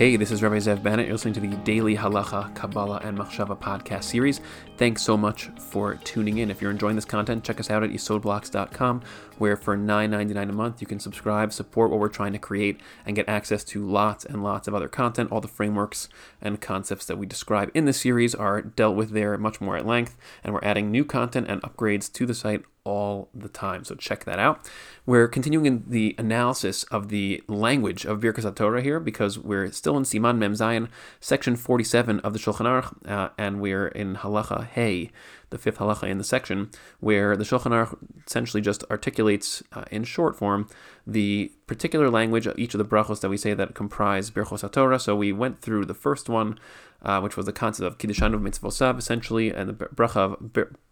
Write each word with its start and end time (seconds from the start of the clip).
Hey, 0.00 0.16
this 0.16 0.30
is 0.30 0.42
Rabbi 0.42 0.56
Zev 0.56 0.82
Bennett. 0.82 1.04
You're 1.04 1.16
listening 1.16 1.34
to 1.34 1.40
the 1.40 1.54
Daily 1.58 1.94
Halacha, 1.94 2.54
Kabbalah, 2.54 3.02
and 3.04 3.18
Machshava 3.18 3.54
podcast 3.54 4.04
series. 4.04 4.40
Thanks 4.78 5.02
so 5.02 5.14
much 5.14 5.50
for 5.58 5.96
tuning 5.96 6.38
in. 6.38 6.50
If 6.50 6.62
you're 6.62 6.70
enjoying 6.70 6.96
this 6.96 7.04
content, 7.04 7.44
check 7.44 7.60
us 7.60 7.68
out 7.68 7.84
at 7.84 7.90
yesodblocks.com, 7.90 9.02
where 9.36 9.58
for 9.58 9.76
$9.99 9.76 10.48
a 10.48 10.52
month 10.52 10.80
you 10.80 10.86
can 10.86 11.00
subscribe, 11.00 11.52
support 11.52 11.90
what 11.90 12.00
we're 12.00 12.08
trying 12.08 12.32
to 12.32 12.38
create, 12.38 12.80
and 13.04 13.14
get 13.14 13.28
access 13.28 13.62
to 13.64 13.86
lots 13.86 14.24
and 14.24 14.42
lots 14.42 14.66
of 14.66 14.74
other 14.74 14.88
content. 14.88 15.30
All 15.30 15.42
the 15.42 15.48
frameworks 15.48 16.08
and 16.40 16.62
concepts 16.62 17.04
that 17.04 17.18
we 17.18 17.26
describe 17.26 17.70
in 17.74 17.84
this 17.84 18.00
series 18.00 18.34
are 18.34 18.62
dealt 18.62 18.96
with 18.96 19.10
there 19.10 19.36
much 19.36 19.60
more 19.60 19.76
at 19.76 19.84
length, 19.84 20.16
and 20.42 20.54
we're 20.54 20.64
adding 20.64 20.90
new 20.90 21.04
content 21.04 21.46
and 21.46 21.60
upgrades 21.60 22.10
to 22.14 22.24
the 22.24 22.32
site 22.32 22.64
all 22.84 23.28
the 23.34 23.48
time. 23.48 23.84
So 23.84 23.94
check 23.94 24.24
that 24.24 24.38
out. 24.38 24.68
We're 25.06 25.28
continuing 25.28 25.66
in 25.66 25.84
the 25.86 26.14
analysis 26.18 26.84
of 26.84 27.08
the 27.08 27.42
language 27.46 28.04
of 28.04 28.20
Birkas 28.20 28.54
Torah 28.54 28.82
here 28.82 29.00
because 29.00 29.38
we're 29.38 29.70
still 29.70 29.96
in 29.96 30.04
Siman 30.04 30.38
Mem 30.38 30.54
Zayin, 30.54 30.88
section 31.20 31.56
47 31.56 32.20
of 32.20 32.32
the 32.32 32.38
Shulchan 32.38 32.66
Aruch, 32.66 33.10
uh, 33.10 33.30
and 33.36 33.60
we're 33.60 33.88
in 33.88 34.16
Halacha 34.16 34.66
Hey, 34.66 35.10
the 35.50 35.58
fifth 35.58 35.78
halacha 35.78 36.08
in 36.08 36.18
the 36.18 36.24
section, 36.24 36.70
where 37.00 37.36
the 37.36 37.44
Shulchan 37.44 37.72
Aruch 37.72 37.98
essentially 38.26 38.60
just 38.60 38.84
articulates 38.90 39.62
uh, 39.72 39.84
in 39.90 40.04
short 40.04 40.36
form 40.36 40.68
the 41.06 41.52
particular 41.66 42.08
language 42.08 42.46
of 42.46 42.58
each 42.58 42.74
of 42.74 42.78
the 42.78 42.84
brachos 42.84 43.20
that 43.20 43.28
we 43.28 43.36
say 43.36 43.52
that 43.54 43.74
comprise 43.74 44.30
Birchos 44.30 44.70
Torah. 44.70 45.00
So 45.00 45.16
we 45.16 45.32
went 45.32 45.60
through 45.60 45.86
the 45.86 45.94
first 45.94 46.28
one, 46.28 46.58
uh, 47.02 47.20
which 47.20 47.36
was 47.36 47.46
the 47.46 47.52
concept 47.52 47.86
of 47.86 47.98
Kiddushan 47.98 48.34
of 48.34 48.40
Mitzvosav, 48.40 48.98
essentially, 48.98 49.50
and 49.50 49.68
the 49.68 49.74
bracha 49.74 50.16
of 50.16 50.38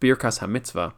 Birkas 0.00 0.40
HaMitzvah 0.40 0.92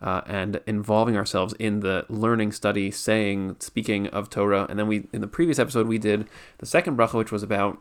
uh, 0.00 0.22
and 0.26 0.60
involving 0.66 1.16
ourselves 1.16 1.54
in 1.58 1.80
the 1.80 2.06
learning, 2.08 2.52
study, 2.52 2.90
saying, 2.90 3.56
speaking 3.60 4.06
of 4.08 4.30
Torah. 4.30 4.66
And 4.68 4.78
then 4.78 4.86
we, 4.86 5.08
in 5.12 5.20
the 5.20 5.26
previous 5.26 5.58
episode, 5.58 5.86
we 5.86 5.98
did 5.98 6.28
the 6.58 6.66
second 6.66 6.96
bracha, 6.96 7.14
which 7.14 7.32
was 7.32 7.42
about 7.42 7.78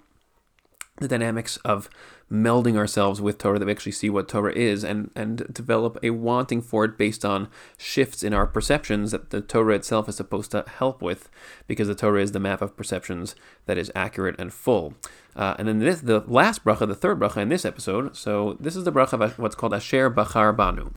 the 0.99 1.07
dynamics 1.07 1.57
of 1.57 1.89
melding 2.31 2.75
ourselves 2.75 3.21
with 3.21 3.37
Torah, 3.37 3.59
that 3.59 3.65
we 3.65 3.71
actually 3.71 3.91
see 3.91 4.09
what 4.09 4.27
Torah 4.27 4.51
is, 4.51 4.83
and 4.83 5.11
and 5.15 5.53
develop 5.53 5.97
a 6.01 6.09
wanting 6.09 6.59
for 6.61 6.85
it 6.85 6.97
based 6.97 7.23
on 7.23 7.49
shifts 7.77 8.23
in 8.23 8.33
our 8.33 8.47
perceptions 8.47 9.11
that 9.11 9.29
the 9.29 9.39
Torah 9.39 9.75
itself 9.75 10.09
is 10.09 10.15
supposed 10.15 10.49
to 10.51 10.65
help 10.67 11.01
with, 11.03 11.29
because 11.67 11.87
the 11.87 11.93
Torah 11.93 12.23
is 12.23 12.31
the 12.31 12.39
map 12.39 12.63
of 12.63 12.75
perceptions 12.75 13.35
that 13.67 13.77
is 13.77 13.91
accurate 13.95 14.35
and 14.39 14.51
full. 14.51 14.95
Uh, 15.35 15.53
and 15.59 15.67
then 15.67 15.77
this, 15.77 16.01
the 16.01 16.23
last 16.25 16.65
bracha, 16.65 16.87
the 16.87 16.95
third 16.95 17.19
bracha 17.19 17.37
in 17.37 17.49
this 17.49 17.63
episode. 17.63 18.17
So 18.17 18.57
this 18.59 18.75
is 18.75 18.83
the 18.83 18.91
bracha 18.91 19.21
of 19.21 19.37
what's 19.37 19.55
called 19.55 19.75
Asher 19.75 20.09
Bachar 20.09 20.57
Banu. 20.57 20.93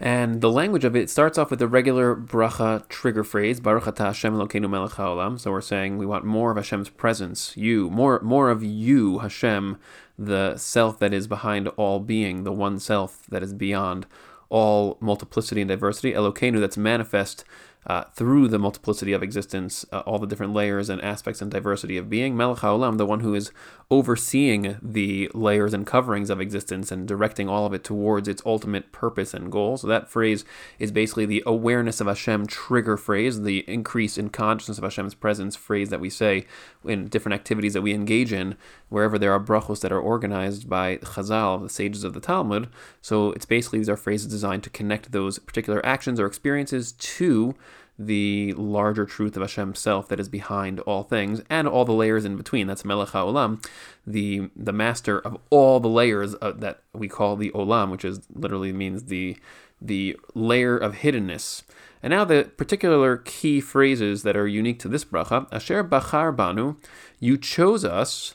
And 0.00 0.40
the 0.40 0.50
language 0.50 0.84
of 0.84 0.94
it 0.94 1.10
starts 1.10 1.38
off 1.38 1.50
with 1.50 1.58
the 1.58 1.66
regular 1.66 2.14
bracha 2.14 2.86
trigger 2.88 3.24
phrase, 3.24 3.58
Baruch 3.58 3.84
atah 3.84 4.06
Hashem 4.06 4.34
Elokeinu 4.34 4.70
melech 4.70 4.92
haolam. 4.92 5.40
So 5.40 5.50
we're 5.50 5.60
saying 5.60 5.98
we 5.98 6.06
want 6.06 6.24
more 6.24 6.52
of 6.52 6.56
Hashem's 6.56 6.88
presence, 6.88 7.56
you, 7.56 7.90
more, 7.90 8.20
more 8.20 8.48
of 8.48 8.62
you, 8.62 9.18
Hashem, 9.18 9.76
the 10.16 10.56
self 10.56 11.00
that 11.00 11.12
is 11.12 11.26
behind 11.26 11.66
all 11.68 11.98
being, 11.98 12.44
the 12.44 12.52
one 12.52 12.78
self 12.78 13.26
that 13.28 13.42
is 13.42 13.52
beyond 13.52 14.06
all 14.50 14.96
multiplicity 15.00 15.60
and 15.60 15.68
diversity, 15.68 16.12
Elokeinu, 16.12 16.60
that's 16.60 16.76
manifest 16.76 17.44
uh, 17.86 18.04
through 18.14 18.48
the 18.48 18.58
multiplicity 18.58 19.12
of 19.12 19.22
existence, 19.22 19.84
uh, 19.92 20.00
all 20.00 20.18
the 20.18 20.26
different 20.26 20.52
layers 20.52 20.88
and 20.88 21.00
aspects 21.00 21.40
and 21.40 21.50
diversity 21.50 21.96
of 21.96 22.10
being. 22.10 22.36
Melech 22.36 22.58
HaOlam, 22.58 22.98
the 22.98 23.06
one 23.06 23.20
who 23.20 23.34
is 23.34 23.50
overseeing 23.90 24.76
the 24.82 25.30
layers 25.32 25.72
and 25.72 25.86
coverings 25.86 26.28
of 26.28 26.40
existence 26.40 26.92
and 26.92 27.08
directing 27.08 27.48
all 27.48 27.64
of 27.64 27.72
it 27.72 27.82
towards 27.82 28.28
its 28.28 28.42
ultimate 28.44 28.92
purpose 28.92 29.32
and 29.32 29.50
goal. 29.50 29.78
So 29.78 29.86
that 29.86 30.10
phrase 30.10 30.44
is 30.78 30.92
basically 30.92 31.24
the 31.24 31.42
awareness 31.46 32.00
of 32.00 32.06
Hashem 32.06 32.46
trigger 32.46 32.96
phrase, 32.98 33.42
the 33.42 33.60
increase 33.70 34.18
in 34.18 34.28
consciousness 34.28 34.78
of 34.78 34.84
Hashem's 34.84 35.14
presence 35.14 35.56
phrase 35.56 35.88
that 35.88 36.00
we 36.00 36.10
say 36.10 36.46
in 36.88 37.08
different 37.08 37.34
activities 37.34 37.74
that 37.74 37.82
we 37.82 37.92
engage 37.92 38.32
in, 38.32 38.56
wherever 38.88 39.18
there 39.18 39.32
are 39.32 39.40
brachos 39.40 39.80
that 39.80 39.92
are 39.92 40.00
organized 40.00 40.68
by 40.68 40.96
Chazal, 40.98 41.62
the 41.62 41.68
sages 41.68 42.04
of 42.04 42.14
the 42.14 42.20
Talmud. 42.20 42.68
So 43.02 43.32
it's 43.32 43.44
basically 43.44 43.78
these 43.80 43.88
are 43.88 43.96
phrases 43.96 44.26
designed 44.26 44.64
to 44.64 44.70
connect 44.70 45.12
those 45.12 45.38
particular 45.38 45.84
actions 45.84 46.18
or 46.18 46.26
experiences 46.26 46.92
to 46.92 47.54
the 47.98 48.54
larger 48.56 49.04
truth 49.04 49.36
of 49.36 49.42
Hashem 49.42 49.74
self 49.74 50.08
that 50.08 50.20
is 50.20 50.28
behind 50.28 50.78
all 50.80 51.02
things 51.02 51.42
and 51.50 51.66
all 51.66 51.84
the 51.84 51.92
layers 51.92 52.24
in 52.24 52.36
between. 52.36 52.68
That's 52.68 52.84
Melech 52.84 53.08
HaOlam, 53.08 53.64
the 54.06 54.50
the 54.54 54.72
master 54.72 55.18
of 55.18 55.38
all 55.50 55.80
the 55.80 55.88
layers 55.88 56.34
of, 56.34 56.60
that 56.60 56.82
we 56.92 57.08
call 57.08 57.34
the 57.34 57.50
Olam, 57.50 57.90
which 57.90 58.04
is 58.04 58.20
literally 58.32 58.72
means 58.72 59.04
the 59.04 59.36
the 59.80 60.16
layer 60.34 60.76
of 60.76 60.96
hiddenness. 60.96 61.62
And 62.02 62.10
now 62.10 62.24
the 62.24 62.50
particular 62.56 63.16
key 63.16 63.60
phrases 63.60 64.22
that 64.22 64.36
are 64.36 64.46
unique 64.46 64.78
to 64.80 64.88
this 64.88 65.04
bracha. 65.04 65.46
Asher 65.52 65.82
Bachar 65.82 66.34
Banu, 66.34 66.76
you 67.18 67.36
chose 67.36 67.84
us, 67.84 68.34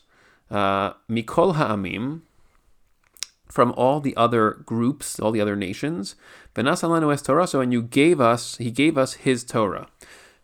uh, 0.52 0.94
Mikol 1.10 1.56
Ha'amim, 1.56 2.22
from 3.48 3.72
all 3.78 4.00
the 4.00 4.16
other 4.18 4.64
groups, 4.66 5.20
all 5.20 5.32
the 5.32 5.42
other 5.42 5.56
nations. 5.56 6.16
Benasalanu 6.56 7.14
es 7.14 7.22
Torah, 7.22 7.46
so 7.48 7.62
and 7.62 7.72
you 7.72 7.84
gave 7.84 8.20
us, 8.20 8.58
he 8.58 8.72
gave 8.72 8.98
us 8.98 9.14
his 9.14 9.44
Torah. 9.44 9.88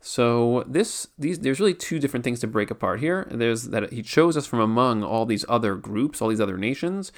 So 0.01 0.63
this 0.67 1.07
these 1.17 1.39
there's 1.39 1.59
really 1.59 1.73
two 1.73 1.99
different 1.99 2.23
things 2.23 2.39
to 2.39 2.47
break 2.47 2.71
apart 2.71 2.99
here. 2.99 3.27
There's 3.29 3.63
that 3.65 3.91
he 3.91 4.01
chose 4.01 4.37
us 4.37 4.45
from 4.45 4.59
among 4.59 5.03
all 5.03 5.25
these 5.25 5.43
other 5.49 5.75
groups, 5.75 6.21
all 6.21 6.29
these 6.29 6.39
other 6.39 6.57
nations, 6.57 7.11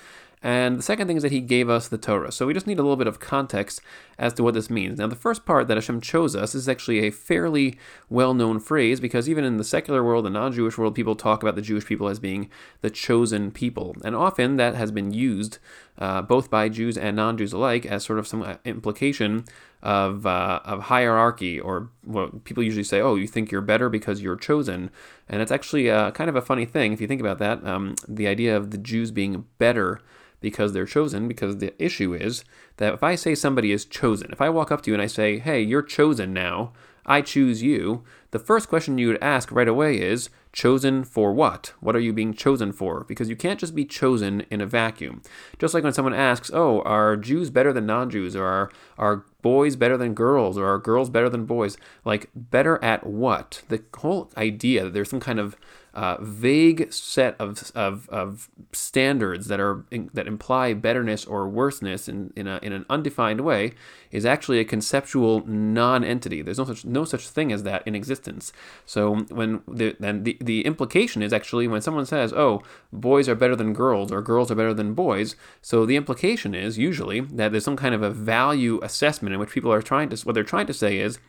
and 0.44 0.80
the 0.80 0.84
second 0.84 1.08
thing 1.08 1.18
is 1.18 1.24
that 1.24 1.32
he 1.32 1.40
gave 1.40 1.70
us 1.70 1.88
the 1.88 2.00
Torah. 2.00 2.32
So 2.32 2.48
we 2.48 2.54
just 2.54 2.66
need 2.66 2.80
a 2.80 2.82
little 2.82 2.98
bit 2.98 3.06
of 3.06 3.20
context 3.20 3.80
as 4.18 4.34
to 4.34 4.44
what 4.44 4.56
this 4.56 4.72
means. 4.72 4.98
Now, 4.98 5.06
the 5.06 5.16
first 5.16 5.46
part 5.46 5.68
that 5.68 5.78
Hashem 5.78 6.02
chose 6.02 6.36
us 6.36 6.56
is 6.56 6.68
actually 6.68 7.00
a 7.00 7.12
fairly 7.12 7.78
well 8.10 8.34
known 8.34 8.60
phrase 8.60 9.00
because 9.00 9.30
even 9.30 9.44
in 9.44 9.58
the 9.58 9.64
secular 9.64 10.04
world, 10.04 10.26
the 10.26 10.32
non 10.32 10.52
Jewish 10.52 10.80
world, 10.80 10.96
people 10.96 11.16
talk 11.16 11.44
about 11.44 11.56
the 11.56 11.62
Jewish 11.62 11.86
people 11.86 12.08
as 12.08 12.20
being 12.20 12.50
the 12.82 12.90
chosen 12.90 13.52
people. 13.52 13.96
And 14.04 14.16
often 14.16 14.56
that 14.56 14.74
has 14.74 14.92
been 14.92 15.14
used 15.14 15.60
uh, 16.00 16.24
both 16.24 16.50
by 16.50 16.70
Jews 16.70 16.98
and 16.98 17.16
non 17.16 17.38
Jews 17.38 17.54
alike 17.54 17.86
as 17.86 18.04
sort 18.04 18.18
of 18.18 18.28
some 18.28 18.42
uh, 18.42 18.56
implication 18.66 19.46
of, 19.84 20.26
uh, 20.26 20.62
of 20.66 20.84
hierarchy, 20.84 21.60
or 21.60 21.90
what 22.04 22.46
people 22.46 22.64
usually 22.64 22.84
say, 22.84 23.00
oh, 23.00 23.14
you 23.14 23.28
think 23.28 23.52
you're 23.52 23.62
better 23.62 23.90
because 23.90 24.22
you're 24.22 24.36
chosen. 24.36 24.90
And 25.30 25.40
it's 25.40 25.52
actually 25.52 25.92
uh, 25.92 26.10
kind 26.12 26.32
of 26.32 26.36
a 26.36 26.42
funny 26.42 26.66
thing 26.66 26.94
if 26.94 27.02
you 27.02 27.08
think 27.08 27.22
about 27.22 27.38
that. 27.38 27.64
Um, 27.64 27.96
the 28.08 28.26
idea 28.26 28.58
of 28.58 28.72
the 28.72 28.78
Jews 28.80 29.12
being 29.12 29.46
better 29.60 30.02
because 30.42 30.74
they're 30.74 30.86
chosen, 30.86 31.28
because 31.28 31.58
the 31.58 31.74
issue 31.84 32.14
is 32.14 32.44
that 32.78 32.94
if 32.94 33.04
I 33.04 33.16
say 33.16 33.36
somebody 33.36 33.72
is 33.72 33.86
chosen, 33.86 34.32
if 34.32 34.42
I 34.42 34.50
walk 34.50 34.72
up 34.72 34.82
to 34.82 34.92
you 34.92 34.96
and 34.96 35.02
I 35.02 35.08
say, 35.08 35.40
hey, 35.40 35.62
you're 35.62 35.82
chosen 35.82 36.34
now, 36.34 36.74
I 37.06 37.22
choose 37.22 37.64
you, 37.64 38.04
the 38.32 38.40
first 38.40 38.70
question 38.70 38.98
you 38.98 39.08
would 39.08 39.24
ask 39.24 39.52
right 39.52 39.68
away 39.68 40.00
is, 40.00 40.30
chosen 40.54 41.04
for 41.04 41.34
what? 41.34 41.74
What 41.80 41.96
are 41.96 42.00
you 42.00 42.14
being 42.14 42.34
chosen 42.34 42.72
for? 42.72 43.04
Because 43.06 43.30
you 43.30 43.36
can't 43.36 43.60
just 43.60 43.76
be 43.76 43.86
chosen 43.86 44.42
in 44.50 44.62
a 44.62 44.66
vacuum. 44.66 45.22
Just 45.60 45.74
like 45.74 45.84
when 45.84 45.94
someone 45.94 46.14
asks, 46.14 46.52
oh, 46.54 46.82
are 46.82 47.16
Jews 47.16 47.50
better 47.50 47.72
than 47.72 47.86
non 47.86 48.10
Jews? 48.10 48.36
Or 48.36 48.46
are, 48.46 48.72
are 48.98 49.26
boys 49.42 49.76
better 49.76 49.98
than 49.98 50.14
girls? 50.14 50.58
Or 50.58 50.68
are 50.68 50.78
girls 50.78 51.10
better 51.10 51.30
than 51.30 51.46
boys? 51.46 51.78
Like, 52.04 52.30
better 52.36 52.84
at 52.84 53.06
what? 53.06 53.64
The 53.70 53.84
whole 53.98 54.30
idea 54.38 54.84
that 54.84 54.94
there's 54.94 55.10
some 55.10 55.20
kind 55.20 55.40
of 55.40 55.56
uh, 55.94 56.18
vague 56.22 56.92
set 56.94 57.36
of, 57.38 57.72
of, 57.76 58.08
of 58.10 58.50
standards 58.72 59.48
that 59.48 59.60
are 59.60 59.86
that 60.14 60.26
imply 60.26 60.74
betterness 60.74 61.26
or 61.26 61.50
worseness 61.50 62.08
in, 62.08 62.32
in, 62.36 62.48
a, 62.48 62.60
in 62.64 62.72
an 62.72 62.86
undefined 62.90 63.42
way 63.42 63.74
is 64.10 64.26
actually 64.26 64.60
a 64.60 64.66
conceptual 64.66 65.46
non-entity. 65.46 66.42
There's 66.42 66.58
no 66.58 66.66
such 66.66 66.86
no 66.86 67.04
such 67.04 67.28
thing 67.28 67.52
as 67.52 67.64
that 67.64 67.86
in 67.86 67.96
existence. 67.96 68.54
So 68.86 69.16
when 69.30 69.64
the 69.68 69.96
then 70.00 70.24
the, 70.24 70.38
the 70.40 70.66
implication 70.66 71.22
is 71.22 71.34
actually 71.34 71.68
when 71.68 71.82
someone 71.82 72.06
says, 72.06 72.32
"Oh, 72.32 72.62
boys 72.94 73.28
are 73.28 73.36
better 73.36 73.56
than 73.56 73.74
girls" 73.74 74.12
or 74.12 74.22
"girls 74.22 74.50
are 74.50 74.56
better 74.56 74.74
than 74.74 74.94
boys," 74.94 75.36
so 75.62 75.86
the 75.86 75.98
implication 75.98 76.56
is 76.56 76.78
usually 76.78 77.20
that 77.22 77.52
there's 77.52 77.66
some 77.66 77.78
kind 77.78 77.94
of 77.94 78.02
a 78.02 78.10
value 78.10 78.80
assessment 78.82 79.34
in 79.34 79.40
which 79.40 79.52
people 79.52 79.74
are 79.74 79.82
trying 79.82 80.10
to 80.10 80.18
what 80.26 80.36
they're 80.36 80.44
trying 80.44 80.68
to 80.68 80.74
say 80.74 81.00
is 81.00 81.20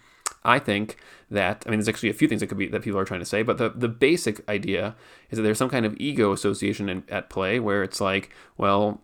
I 0.44 0.58
think 0.58 0.96
that 1.30 1.64
I 1.66 1.70
mean 1.70 1.78
there's 1.78 1.88
actually 1.88 2.10
a 2.10 2.14
few 2.14 2.28
things 2.28 2.40
that 2.40 2.48
could 2.48 2.58
be 2.58 2.68
that 2.68 2.82
people 2.82 2.98
are 2.98 3.04
trying 3.04 3.20
to 3.20 3.26
say, 3.26 3.42
but 3.42 3.58
the, 3.58 3.70
the 3.70 3.88
basic 3.88 4.46
idea 4.48 4.94
is 5.30 5.36
that 5.36 5.42
there's 5.42 5.58
some 5.58 5.70
kind 5.70 5.86
of 5.86 5.96
ego 5.98 6.32
association 6.32 6.88
in, 6.88 7.04
at 7.08 7.30
play 7.30 7.58
where 7.60 7.82
it's 7.82 8.00
like, 8.00 8.30
well, 8.56 9.00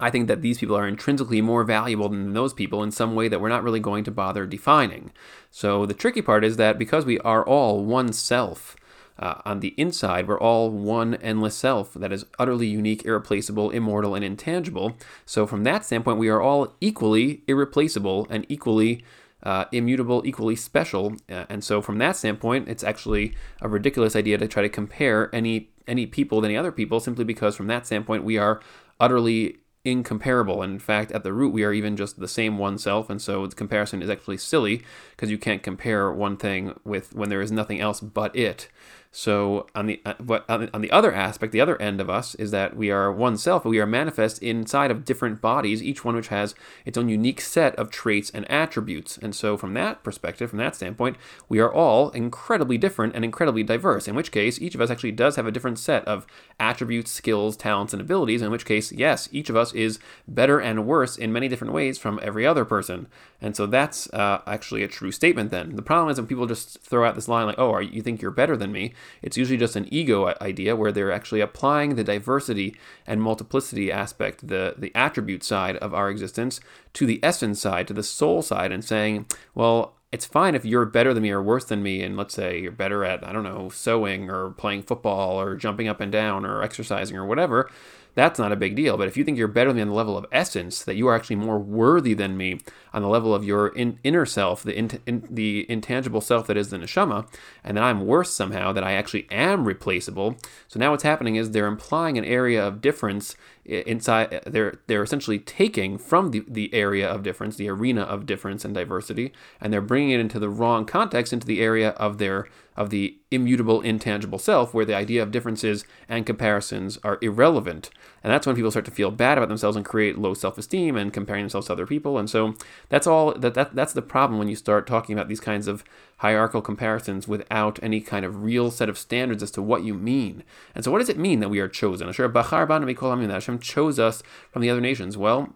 I 0.00 0.10
think 0.10 0.28
that 0.28 0.42
these 0.42 0.58
people 0.58 0.76
are 0.76 0.88
intrinsically 0.88 1.40
more 1.40 1.64
valuable 1.64 2.08
than 2.08 2.32
those 2.32 2.54
people 2.54 2.82
in 2.82 2.90
some 2.90 3.14
way 3.14 3.28
that 3.28 3.40
we're 3.40 3.48
not 3.48 3.62
really 3.62 3.80
going 3.80 4.04
to 4.04 4.10
bother 4.10 4.46
defining. 4.46 5.12
So 5.50 5.86
the 5.86 5.94
tricky 5.94 6.22
part 6.22 6.44
is 6.44 6.56
that 6.56 6.78
because 6.78 7.04
we 7.04 7.18
are 7.20 7.44
all 7.46 7.84
one 7.84 8.12
self, 8.12 8.76
uh, 9.18 9.34
on 9.44 9.60
the 9.60 9.74
inside, 9.76 10.26
we're 10.26 10.40
all 10.40 10.70
one 10.70 11.14
endless 11.16 11.54
self 11.54 11.94
that 11.94 12.12
is 12.12 12.26
utterly 12.38 12.66
unique, 12.66 13.04
irreplaceable, 13.04 13.70
immortal, 13.70 14.14
and 14.14 14.24
intangible. 14.24 14.96
So, 15.24 15.46
from 15.46 15.64
that 15.64 15.84
standpoint, 15.84 16.18
we 16.18 16.28
are 16.28 16.40
all 16.40 16.74
equally 16.80 17.42
irreplaceable 17.46 18.26
and 18.28 18.44
equally 18.48 19.04
uh, 19.44 19.66
immutable, 19.72 20.22
equally 20.24 20.56
special. 20.56 21.16
Uh, 21.28 21.44
and 21.48 21.62
so, 21.62 21.82
from 21.82 21.98
that 21.98 22.16
standpoint, 22.16 22.68
it's 22.68 22.82
actually 22.82 23.34
a 23.60 23.68
ridiculous 23.68 24.16
idea 24.16 24.38
to 24.38 24.48
try 24.48 24.62
to 24.62 24.68
compare 24.68 25.34
any 25.34 25.70
any 25.86 26.06
people 26.06 26.38
with 26.38 26.46
any 26.46 26.56
other 26.56 26.72
people, 26.72 26.98
simply 26.98 27.24
because 27.24 27.54
from 27.54 27.66
that 27.66 27.86
standpoint, 27.86 28.24
we 28.24 28.38
are 28.38 28.60
utterly 28.98 29.58
incomparable. 29.84 30.62
And 30.62 30.72
in 30.72 30.78
fact, 30.78 31.12
at 31.12 31.24
the 31.24 31.32
root, 31.34 31.52
we 31.52 31.62
are 31.62 31.74
even 31.74 31.94
just 31.94 32.18
the 32.18 32.26
same 32.26 32.56
one 32.56 32.78
self. 32.78 33.10
And 33.10 33.20
so, 33.20 33.46
the 33.46 33.54
comparison 33.54 34.02
is 34.02 34.08
actually 34.08 34.38
silly 34.38 34.82
because 35.10 35.30
you 35.30 35.38
can't 35.38 35.62
compare 35.62 36.10
one 36.10 36.36
thing 36.36 36.78
with 36.84 37.14
when 37.14 37.28
there 37.28 37.42
is 37.42 37.52
nothing 37.52 37.80
else 37.80 38.00
but 38.00 38.34
it. 38.34 38.68
So 39.16 39.68
on 39.76 39.86
the 39.86 40.02
uh, 40.04 40.14
on 40.48 40.80
the 40.80 40.90
other 40.90 41.12
aspect, 41.12 41.52
the 41.52 41.60
other 41.60 41.80
end 41.80 42.00
of 42.00 42.10
us 42.10 42.34
is 42.34 42.50
that 42.50 42.76
we 42.76 42.90
are 42.90 43.12
one 43.12 43.36
self, 43.36 43.64
we 43.64 43.78
are 43.78 43.86
manifest 43.86 44.42
inside 44.42 44.90
of 44.90 45.04
different 45.04 45.40
bodies, 45.40 45.84
each 45.84 46.04
one 46.04 46.16
which 46.16 46.28
has 46.28 46.56
its 46.84 46.98
own 46.98 47.08
unique 47.08 47.40
set 47.40 47.76
of 47.76 47.90
traits 47.90 48.28
and 48.30 48.50
attributes. 48.50 49.16
And 49.16 49.32
so 49.32 49.56
from 49.56 49.72
that 49.74 50.02
perspective, 50.02 50.50
from 50.50 50.58
that 50.58 50.74
standpoint, 50.74 51.16
we 51.48 51.60
are 51.60 51.72
all 51.72 52.10
incredibly 52.10 52.76
different 52.76 53.14
and 53.14 53.24
incredibly 53.24 53.62
diverse. 53.62 54.08
In 54.08 54.16
which 54.16 54.32
case, 54.32 54.60
each 54.60 54.74
of 54.74 54.80
us 54.80 54.90
actually 54.90 55.12
does 55.12 55.36
have 55.36 55.46
a 55.46 55.52
different 55.52 55.78
set 55.78 56.04
of 56.08 56.26
attributes, 56.58 57.12
skills, 57.12 57.56
talents, 57.56 57.92
and 57.92 58.02
abilities. 58.02 58.42
In 58.42 58.50
which 58.50 58.66
case, 58.66 58.90
yes, 58.90 59.28
each 59.30 59.48
of 59.48 59.54
us 59.54 59.72
is 59.74 60.00
better 60.26 60.58
and 60.58 60.88
worse 60.88 61.16
in 61.16 61.32
many 61.32 61.46
different 61.46 61.72
ways 61.72 61.98
from 61.98 62.18
every 62.20 62.44
other 62.44 62.64
person. 62.64 63.06
And 63.44 63.54
so 63.54 63.66
that's 63.66 64.10
uh, 64.14 64.40
actually 64.46 64.82
a 64.84 64.88
true 64.88 65.12
statement. 65.12 65.50
Then 65.50 65.76
the 65.76 65.82
problem 65.82 66.08
is 66.08 66.16
when 66.16 66.26
people 66.26 66.46
just 66.46 66.80
throw 66.80 67.06
out 67.06 67.14
this 67.14 67.28
line 67.28 67.44
like, 67.44 67.58
"Oh, 67.58 67.72
are, 67.72 67.82
you 67.82 68.00
think 68.00 68.22
you're 68.22 68.30
better 68.30 68.56
than 68.56 68.72
me?" 68.72 68.94
It's 69.20 69.36
usually 69.36 69.58
just 69.58 69.76
an 69.76 69.86
ego 69.92 70.34
idea 70.40 70.74
where 70.74 70.90
they're 70.90 71.12
actually 71.12 71.42
applying 71.42 71.94
the 71.94 72.04
diversity 72.04 72.74
and 73.06 73.20
multiplicity 73.20 73.92
aspect, 73.92 74.48
the, 74.48 74.76
the 74.78 74.90
attribute 74.94 75.44
side 75.44 75.76
of 75.76 75.92
our 75.92 76.08
existence, 76.08 76.58
to 76.94 77.04
the 77.04 77.20
essence 77.22 77.60
side, 77.60 77.86
to 77.88 77.92
the 77.92 78.02
soul 78.02 78.40
side, 78.40 78.72
and 78.72 78.82
saying, 78.82 79.26
well, 79.54 79.92
it's 80.10 80.24
fine 80.24 80.54
if 80.54 80.64
you're 80.64 80.86
better 80.86 81.12
than 81.12 81.22
me 81.22 81.30
or 81.30 81.42
worse 81.42 81.66
than 81.66 81.82
me, 81.82 82.02
and 82.02 82.16
let's 82.16 82.32
say 82.32 82.58
you're 82.58 82.72
better 82.72 83.04
at, 83.04 83.22
I 83.28 83.32
don't 83.32 83.44
know, 83.44 83.68
sewing 83.68 84.30
or 84.30 84.52
playing 84.52 84.84
football 84.84 85.38
or 85.38 85.54
jumping 85.54 85.86
up 85.86 86.00
and 86.00 86.10
down 86.10 86.46
or 86.46 86.62
exercising 86.62 87.14
or 87.14 87.26
whatever 87.26 87.68
that's 88.14 88.38
not 88.38 88.52
a 88.52 88.56
big 88.56 88.76
deal. 88.76 88.96
But 88.96 89.08
if 89.08 89.16
you 89.16 89.24
think 89.24 89.38
you're 89.38 89.48
better 89.48 89.70
than 89.70 89.76
me 89.76 89.82
on 89.82 89.88
the 89.88 89.94
level 89.94 90.16
of 90.16 90.26
essence, 90.30 90.82
that 90.84 90.96
you 90.96 91.08
are 91.08 91.14
actually 91.14 91.36
more 91.36 91.58
worthy 91.58 92.14
than 92.14 92.36
me 92.36 92.60
on 92.92 93.02
the 93.02 93.08
level 93.08 93.34
of 93.34 93.44
your 93.44 93.68
in, 93.68 93.98
inner 94.04 94.24
self, 94.24 94.62
the 94.62 94.76
in, 94.76 95.00
in, 95.06 95.26
the 95.30 95.66
intangible 95.68 96.20
self 96.20 96.46
that 96.46 96.56
is 96.56 96.70
the 96.70 96.78
neshama, 96.78 97.26
and 97.62 97.76
that 97.76 97.84
I'm 97.84 98.06
worse 98.06 98.30
somehow, 98.30 98.72
that 98.72 98.84
I 98.84 98.92
actually 98.92 99.26
am 99.30 99.64
replaceable. 99.64 100.36
So 100.68 100.78
now 100.78 100.92
what's 100.92 101.02
happening 101.02 101.36
is 101.36 101.50
they're 101.50 101.66
implying 101.66 102.16
an 102.18 102.24
area 102.24 102.64
of 102.64 102.80
difference 102.80 103.36
inside. 103.64 104.42
They're 104.46 104.80
they're 104.86 105.02
essentially 105.02 105.38
taking 105.38 105.98
from 105.98 106.30
the, 106.30 106.44
the 106.46 106.72
area 106.74 107.08
of 107.08 107.22
difference, 107.22 107.56
the 107.56 107.68
arena 107.68 108.02
of 108.02 108.26
difference 108.26 108.64
and 108.64 108.74
diversity, 108.74 109.32
and 109.60 109.72
they're 109.72 109.80
bringing 109.80 110.10
it 110.10 110.20
into 110.20 110.38
the 110.38 110.48
wrong 110.48 110.84
context, 110.84 111.32
into 111.32 111.46
the 111.46 111.60
area 111.60 111.90
of 111.90 112.18
their 112.18 112.48
of 112.76 112.90
the 112.90 113.18
immutable, 113.30 113.80
intangible 113.80 114.38
self, 114.38 114.74
where 114.74 114.84
the 114.84 114.94
idea 114.94 115.22
of 115.22 115.30
differences 115.30 115.84
and 116.08 116.26
comparisons 116.26 116.98
are 117.04 117.18
irrelevant. 117.22 117.90
And 118.24 118.32
that's 118.32 118.46
when 118.46 118.56
people 118.56 118.70
start 118.70 118.86
to 118.86 118.90
feel 118.90 119.10
bad 119.10 119.36
about 119.36 119.48
themselves 119.48 119.76
and 119.76 119.84
create 119.84 120.18
low 120.18 120.32
self-esteem 120.32 120.96
and 120.96 121.12
comparing 121.12 121.44
themselves 121.44 121.66
to 121.66 121.74
other 121.74 121.86
people. 121.86 122.18
And 122.18 122.28
so 122.28 122.54
that's 122.88 123.06
all 123.06 123.34
that, 123.34 123.52
that 123.52 123.76
that's 123.76 123.92
the 123.92 124.02
problem 124.02 124.38
when 124.38 124.48
you 124.48 124.56
start 124.56 124.86
talking 124.86 125.12
about 125.12 125.28
these 125.28 125.40
kinds 125.40 125.68
of 125.68 125.84
hierarchical 126.18 126.62
comparisons 126.62 127.28
without 127.28 127.78
any 127.82 128.00
kind 128.00 128.24
of 128.24 128.42
real 128.42 128.70
set 128.70 128.88
of 128.88 128.96
standards 128.96 129.42
as 129.42 129.50
to 129.52 129.62
what 129.62 129.84
you 129.84 129.92
mean. 129.92 130.42
And 130.74 130.82
so 130.82 130.90
what 130.90 130.98
does 131.00 131.10
it 131.10 131.18
mean 131.18 131.40
that 131.40 131.50
we 131.50 131.60
are 131.60 131.68
chosen? 131.68 132.08
Bachar 132.08 132.66
that 132.66 133.30
Hashem 133.30 133.58
chose 133.58 133.98
us 133.98 134.22
from 134.50 134.62
the 134.62 134.70
other 134.70 134.80
nations. 134.80 135.18
Well, 135.18 135.54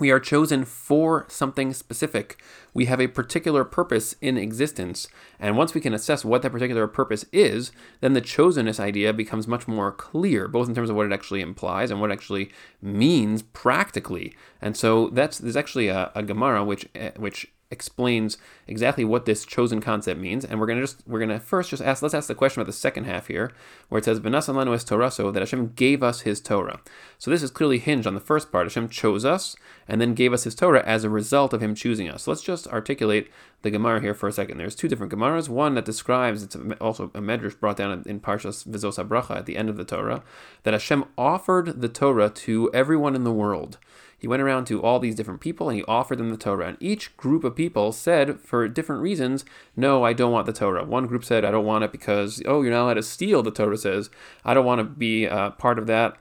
we 0.00 0.10
are 0.10 0.18
chosen 0.18 0.64
for 0.64 1.26
something 1.28 1.72
specific. 1.72 2.42
We 2.72 2.86
have 2.86 3.00
a 3.00 3.06
particular 3.06 3.64
purpose 3.64 4.14
in 4.20 4.36
existence. 4.36 5.06
And 5.38 5.56
once 5.56 5.74
we 5.74 5.80
can 5.80 5.94
assess 5.94 6.24
what 6.24 6.42
that 6.42 6.50
particular 6.50 6.86
purpose 6.86 7.24
is, 7.32 7.70
then 8.00 8.14
the 8.14 8.22
chosenness 8.22 8.80
idea 8.80 9.12
becomes 9.12 9.46
much 9.46 9.68
more 9.68 9.92
clear, 9.92 10.48
both 10.48 10.68
in 10.68 10.74
terms 10.74 10.90
of 10.90 10.96
what 10.96 11.06
it 11.06 11.12
actually 11.12 11.42
implies 11.42 11.90
and 11.90 12.00
what 12.00 12.10
it 12.10 12.14
actually 12.14 12.50
means 12.80 13.42
practically. 13.42 14.34
And 14.60 14.76
so 14.76 15.08
that's 15.10 15.38
there's 15.38 15.56
actually 15.56 15.88
a, 15.88 16.10
a 16.14 16.22
Gemara 16.22 16.64
which 16.64 16.88
eh, 16.94 17.12
which 17.16 17.52
explains 17.70 18.36
exactly 18.66 19.04
what 19.04 19.24
this 19.26 19.44
chosen 19.44 19.80
concept 19.80 20.20
means. 20.20 20.44
And 20.44 20.58
we're 20.58 20.66
gonna 20.66 20.80
just 20.80 21.06
we're 21.06 21.20
gonna 21.20 21.40
first 21.40 21.70
just 21.70 21.82
ask 21.82 22.02
let's 22.02 22.14
ask 22.14 22.28
the 22.28 22.34
question 22.34 22.60
about 22.60 22.66
the 22.66 22.72
second 22.72 23.04
half 23.04 23.28
here, 23.28 23.52
where 23.88 23.98
it 23.98 24.04
says 24.04 24.20
Benasan 24.20 24.54
lanu 24.54 24.74
es 24.74 24.84
Torah, 24.84 25.10
so 25.10 25.30
that 25.30 25.40
Hashem 25.40 25.72
gave 25.74 26.02
us 26.02 26.22
his 26.22 26.40
Torah. 26.40 26.80
So 27.18 27.30
this 27.30 27.42
is 27.42 27.50
clearly 27.50 27.78
hinged 27.78 28.06
on 28.06 28.14
the 28.14 28.20
first 28.20 28.50
part. 28.50 28.66
Hashem 28.66 28.88
chose 28.88 29.24
us 29.24 29.56
and 29.86 30.00
then 30.00 30.14
gave 30.14 30.32
us 30.32 30.44
his 30.44 30.54
Torah 30.54 30.82
as 30.84 31.04
a 31.04 31.10
result 31.10 31.52
of 31.52 31.62
him 31.62 31.74
choosing 31.74 32.08
us. 32.08 32.24
So 32.24 32.30
let's 32.30 32.42
just 32.42 32.66
articulate 32.68 33.30
the 33.62 33.70
Gemara 33.70 34.00
here 34.00 34.14
for 34.14 34.28
a 34.28 34.32
second. 34.32 34.58
There's 34.58 34.74
two 34.74 34.88
different 34.88 35.12
Gemaras. 35.12 35.48
One 35.48 35.74
that 35.74 35.84
describes, 35.84 36.42
it's 36.42 36.56
also 36.80 37.04
a 37.14 37.20
medrash 37.20 37.58
brought 37.58 37.76
down 37.76 38.02
in 38.06 38.20
Parshas 38.20 38.66
Vizos 38.66 38.96
Bracha 39.06 39.36
at 39.36 39.46
the 39.46 39.56
end 39.56 39.68
of 39.68 39.76
the 39.76 39.84
Torah, 39.84 40.22
that 40.62 40.74
Hashem 40.74 41.04
offered 41.18 41.80
the 41.80 41.88
Torah 41.88 42.30
to 42.30 42.70
everyone 42.72 43.14
in 43.14 43.24
the 43.24 43.32
world. 43.32 43.78
He 44.20 44.28
went 44.28 44.42
around 44.42 44.66
to 44.66 44.82
all 44.82 45.00
these 45.00 45.14
different 45.14 45.40
people 45.40 45.70
and 45.70 45.78
he 45.78 45.84
offered 45.84 46.18
them 46.18 46.30
the 46.30 46.36
Torah. 46.36 46.68
And 46.68 46.76
each 46.78 47.16
group 47.16 47.42
of 47.42 47.56
people 47.56 47.90
said, 47.90 48.38
for 48.38 48.68
different 48.68 49.00
reasons, 49.00 49.46
no, 49.74 50.04
I 50.04 50.12
don't 50.12 50.30
want 50.30 50.44
the 50.44 50.52
Torah. 50.52 50.84
One 50.84 51.06
group 51.06 51.24
said, 51.24 51.42
I 51.42 51.50
don't 51.50 51.64
want 51.64 51.84
it 51.84 51.90
because, 51.90 52.42
oh, 52.46 52.60
you're 52.60 52.72
not 52.72 52.84
allowed 52.84 52.94
to 52.94 53.02
steal, 53.02 53.42
the 53.42 53.50
Torah 53.50 53.78
says. 53.78 54.10
I 54.44 54.52
don't 54.52 54.66
want 54.66 54.80
to 54.80 54.84
be 54.84 55.26
uh, 55.26 55.50
part 55.52 55.78
of 55.78 55.86
that 55.86 56.20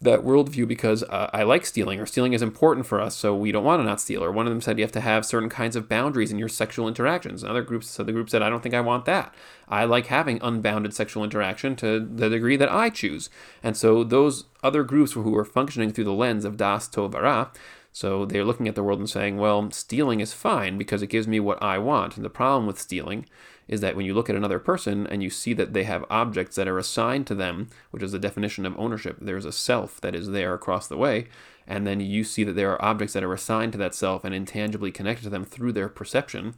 that 0.00 0.20
worldview 0.20 0.68
because 0.68 1.02
uh, 1.04 1.28
I 1.32 1.42
like 1.42 1.66
stealing, 1.66 1.98
or 1.98 2.06
stealing 2.06 2.32
is 2.32 2.40
important 2.40 2.86
for 2.86 3.00
us, 3.00 3.16
so 3.16 3.34
we 3.34 3.50
don't 3.50 3.64
want 3.64 3.80
to 3.80 3.84
not 3.84 4.00
steal. 4.00 4.22
Or 4.22 4.30
one 4.30 4.46
of 4.46 4.52
them 4.52 4.60
said 4.60 4.78
you 4.78 4.84
have 4.84 4.92
to 4.92 5.00
have 5.00 5.26
certain 5.26 5.48
kinds 5.48 5.74
of 5.74 5.88
boundaries 5.88 6.30
in 6.30 6.38
your 6.38 6.48
sexual 6.48 6.86
interactions. 6.86 7.42
Another 7.42 7.62
group 7.62 7.82
said 7.82 8.06
the 8.06 8.12
group 8.12 8.30
said 8.30 8.40
I 8.40 8.48
don't 8.48 8.62
think 8.62 8.76
I 8.76 8.80
want 8.80 9.06
that. 9.06 9.34
I 9.68 9.84
like 9.84 10.06
having 10.06 10.38
unbounded 10.40 10.94
sexual 10.94 11.24
interaction 11.24 11.74
to 11.76 11.98
the 11.98 12.28
degree 12.28 12.56
that 12.56 12.70
I 12.70 12.90
choose. 12.90 13.28
And 13.60 13.76
so 13.76 14.04
those 14.04 14.44
other 14.62 14.84
groups 14.84 15.12
who 15.12 15.30
were 15.30 15.44
functioning 15.44 15.92
through 15.92 16.04
the 16.04 16.12
lens 16.12 16.44
of 16.44 16.56
das 16.56 16.88
tovara, 16.88 17.48
so 17.92 18.24
they're 18.24 18.44
looking 18.44 18.68
at 18.68 18.74
the 18.74 18.82
world 18.82 18.98
and 18.98 19.10
saying, 19.10 19.38
well, 19.38 19.70
stealing 19.70 20.20
is 20.20 20.32
fine 20.32 20.78
because 20.78 21.02
it 21.02 21.08
gives 21.08 21.26
me 21.26 21.40
what 21.40 21.62
I 21.62 21.78
want. 21.78 22.16
And 22.16 22.24
the 22.24 22.30
problem 22.30 22.66
with 22.66 22.80
stealing 22.80 23.26
is 23.66 23.80
that 23.80 23.96
when 23.96 24.06
you 24.06 24.14
look 24.14 24.30
at 24.30 24.36
another 24.36 24.58
person 24.58 25.06
and 25.06 25.22
you 25.22 25.30
see 25.30 25.52
that 25.52 25.74
they 25.74 25.84
have 25.84 26.04
objects 26.08 26.56
that 26.56 26.68
are 26.68 26.78
assigned 26.78 27.26
to 27.26 27.34
them, 27.34 27.68
which 27.90 28.02
is 28.02 28.12
the 28.12 28.18
definition 28.18 28.64
of 28.64 28.78
ownership, 28.78 29.18
there's 29.20 29.44
a 29.44 29.52
self 29.52 30.00
that 30.00 30.14
is 30.14 30.30
there 30.30 30.54
across 30.54 30.88
the 30.88 30.96
way, 30.96 31.28
and 31.66 31.86
then 31.86 32.00
you 32.00 32.24
see 32.24 32.44
that 32.44 32.54
there 32.54 32.72
are 32.72 32.82
objects 32.82 33.12
that 33.12 33.22
are 33.22 33.34
assigned 33.34 33.72
to 33.72 33.78
that 33.78 33.94
self 33.94 34.24
and 34.24 34.34
intangibly 34.34 34.90
connected 34.90 35.24
to 35.24 35.30
them 35.30 35.44
through 35.44 35.72
their 35.72 35.88
perception. 35.88 36.54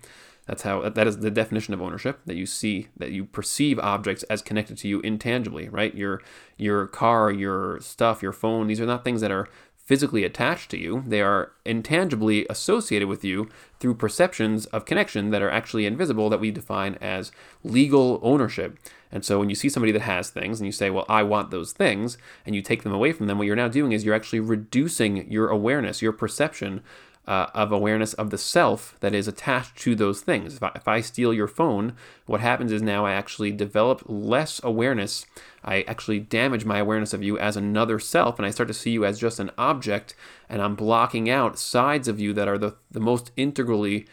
That's 0.47 0.62
how 0.62 0.88
that 0.88 1.06
is 1.06 1.19
the 1.19 1.31
definition 1.31 1.75
of 1.75 1.82
ownership 1.82 2.21
that 2.27 2.37
you 2.37 2.47
see 2.47 2.88
that 2.97 3.12
you 3.12 3.25
perceive 3.25 3.79
objects 3.79 4.23
as 4.25 4.43
connected 4.43 4.79
to 4.79 4.88
you 4.88 5.00
intangibly, 5.00 5.69
right? 5.69 5.94
Your 5.94 6.23
your 6.56 6.87
car, 6.87 7.31
your 7.31 7.81
stuff, 7.81 8.22
your 8.22 8.32
phone, 8.32 8.67
these 8.67 8.81
are 8.81 8.87
not 8.87 9.05
things 9.05 9.20
that 9.20 9.31
are 9.31 9.49
physically 9.84 10.25
attached 10.25 10.70
to 10.70 10.79
you. 10.79 11.03
They 11.06 11.20
are 11.20 11.53
intangibly 11.65 12.46
associated 12.49 13.08
with 13.08 13.25
you 13.25 13.49
through 13.81 13.94
perceptions 13.94 14.67
of 14.67 14.84
connection 14.84 15.31
that 15.31 15.43
are 15.43 15.51
actually 15.51 15.87
invisible 15.87 16.31
that 16.31 16.41
we 16.41 16.51
define 16.51 16.96
as 17.01 17.32
legal 17.65 18.20
ownership. 18.22 18.79
And 19.10 19.25
so 19.25 19.41
when 19.41 19.51
you 19.51 19.56
see 19.56 19.69
somebody 19.69 19.91
that 19.93 20.03
has 20.03 20.31
things 20.31 20.60
and 20.60 20.67
you 20.67 20.72
say, 20.72 20.91
well, 20.91 21.06
I 21.08 21.25
want 21.25 21.51
those 21.51 21.72
things, 21.72 22.17
and 22.46 22.55
you 22.55 22.63
take 22.63 22.84
them 22.84 22.93
away 22.93 23.13
from 23.13 23.27
them, 23.27 23.39
what 23.39 23.46
you're 23.49 23.56
now 23.56 23.69
doing 23.69 23.91
is 23.91 24.05
you're 24.05 24.15
actually 24.15 24.41
reducing 24.41 25.29
your 25.31 25.49
awareness, 25.49 26.03
your 26.03 26.13
perception 26.13 26.82
uh, 27.31 27.46
of 27.55 27.70
awareness 27.70 28.13
of 28.15 28.31
the 28.31 28.37
self 28.37 28.96
that 28.99 29.15
is 29.15 29.29
attached 29.29 29.77
to 29.77 29.94
those 29.94 30.20
things. 30.20 30.56
If 30.56 30.65
I, 30.65 30.72
if 30.75 30.89
I 30.89 31.01
steal 31.01 31.32
your 31.32 31.46
phone, 31.46 31.93
what 32.27 32.41
happens 32.41 32.72
is 32.72 32.82
now 32.82 33.06
I 33.06 33.13
actually 33.13 33.53
develop 33.53 34.03
less 34.06 34.60
awareness. 34.65 35.27
I 35.63 35.82
actually 35.82 36.19
damage 36.19 36.65
my 36.65 36.79
awareness 36.79 37.15
of 37.15 37.22
you 37.22 37.39
as 37.39 37.56
another 37.56 38.01
self, 38.01 38.41
and 38.41 38.46
I 38.46 38.51
start 38.51 38.67
to 38.67 38.75
see 38.75 38.91
you 38.91 39.05
as 39.05 39.20
just 39.20 39.39
an 39.39 39.53
object, 39.56 40.17
and 40.49 40.60
I'm 40.60 40.75
blocking 40.75 41.31
out 41.31 41.56
sides 41.56 42.08
of 42.08 42.19
you 42.19 42.32
that 42.32 42.49
are 42.49 42.58
the, 42.58 42.75
the 42.91 42.99
most 42.99 43.31
integrally 43.37 44.08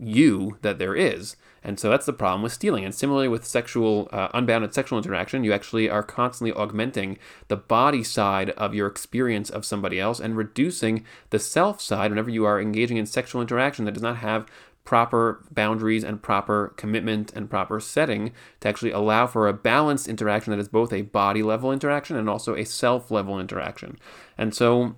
you 0.00 0.58
that 0.62 0.78
there 0.78 0.96
is. 0.96 1.36
And 1.62 1.78
so 1.78 1.90
that's 1.90 2.06
the 2.06 2.14
problem 2.14 2.42
with 2.42 2.52
stealing. 2.52 2.84
And 2.84 2.94
similarly 2.94 3.28
with 3.28 3.46
sexual, 3.46 4.08
uh, 4.12 4.28
unbounded 4.32 4.72
sexual 4.72 4.98
interaction, 4.98 5.44
you 5.44 5.52
actually 5.52 5.90
are 5.90 6.02
constantly 6.02 6.54
augmenting 6.54 7.18
the 7.48 7.56
body 7.56 8.02
side 8.02 8.50
of 8.50 8.74
your 8.74 8.86
experience 8.86 9.50
of 9.50 9.66
somebody 9.66 10.00
else 10.00 10.20
and 10.20 10.36
reducing 10.36 11.04
the 11.28 11.38
self 11.38 11.80
side 11.80 12.10
whenever 12.10 12.30
you 12.30 12.46
are 12.46 12.60
engaging 12.60 12.96
in 12.96 13.04
sexual 13.04 13.42
interaction 13.42 13.84
that 13.84 13.92
does 13.92 14.02
not 14.02 14.16
have 14.16 14.46
proper 14.84 15.44
boundaries 15.50 16.02
and 16.02 16.22
proper 16.22 16.72
commitment 16.76 17.32
and 17.34 17.50
proper 17.50 17.78
setting 17.78 18.32
to 18.60 18.68
actually 18.68 18.90
allow 18.90 19.26
for 19.26 19.46
a 19.46 19.52
balanced 19.52 20.08
interaction 20.08 20.50
that 20.50 20.58
is 20.58 20.68
both 20.68 20.92
a 20.92 21.02
body 21.02 21.42
level 21.42 21.70
interaction 21.70 22.16
and 22.16 22.28
also 22.28 22.56
a 22.56 22.64
self 22.64 23.10
level 23.10 23.38
interaction. 23.38 23.98
And 24.38 24.54
so 24.54 24.96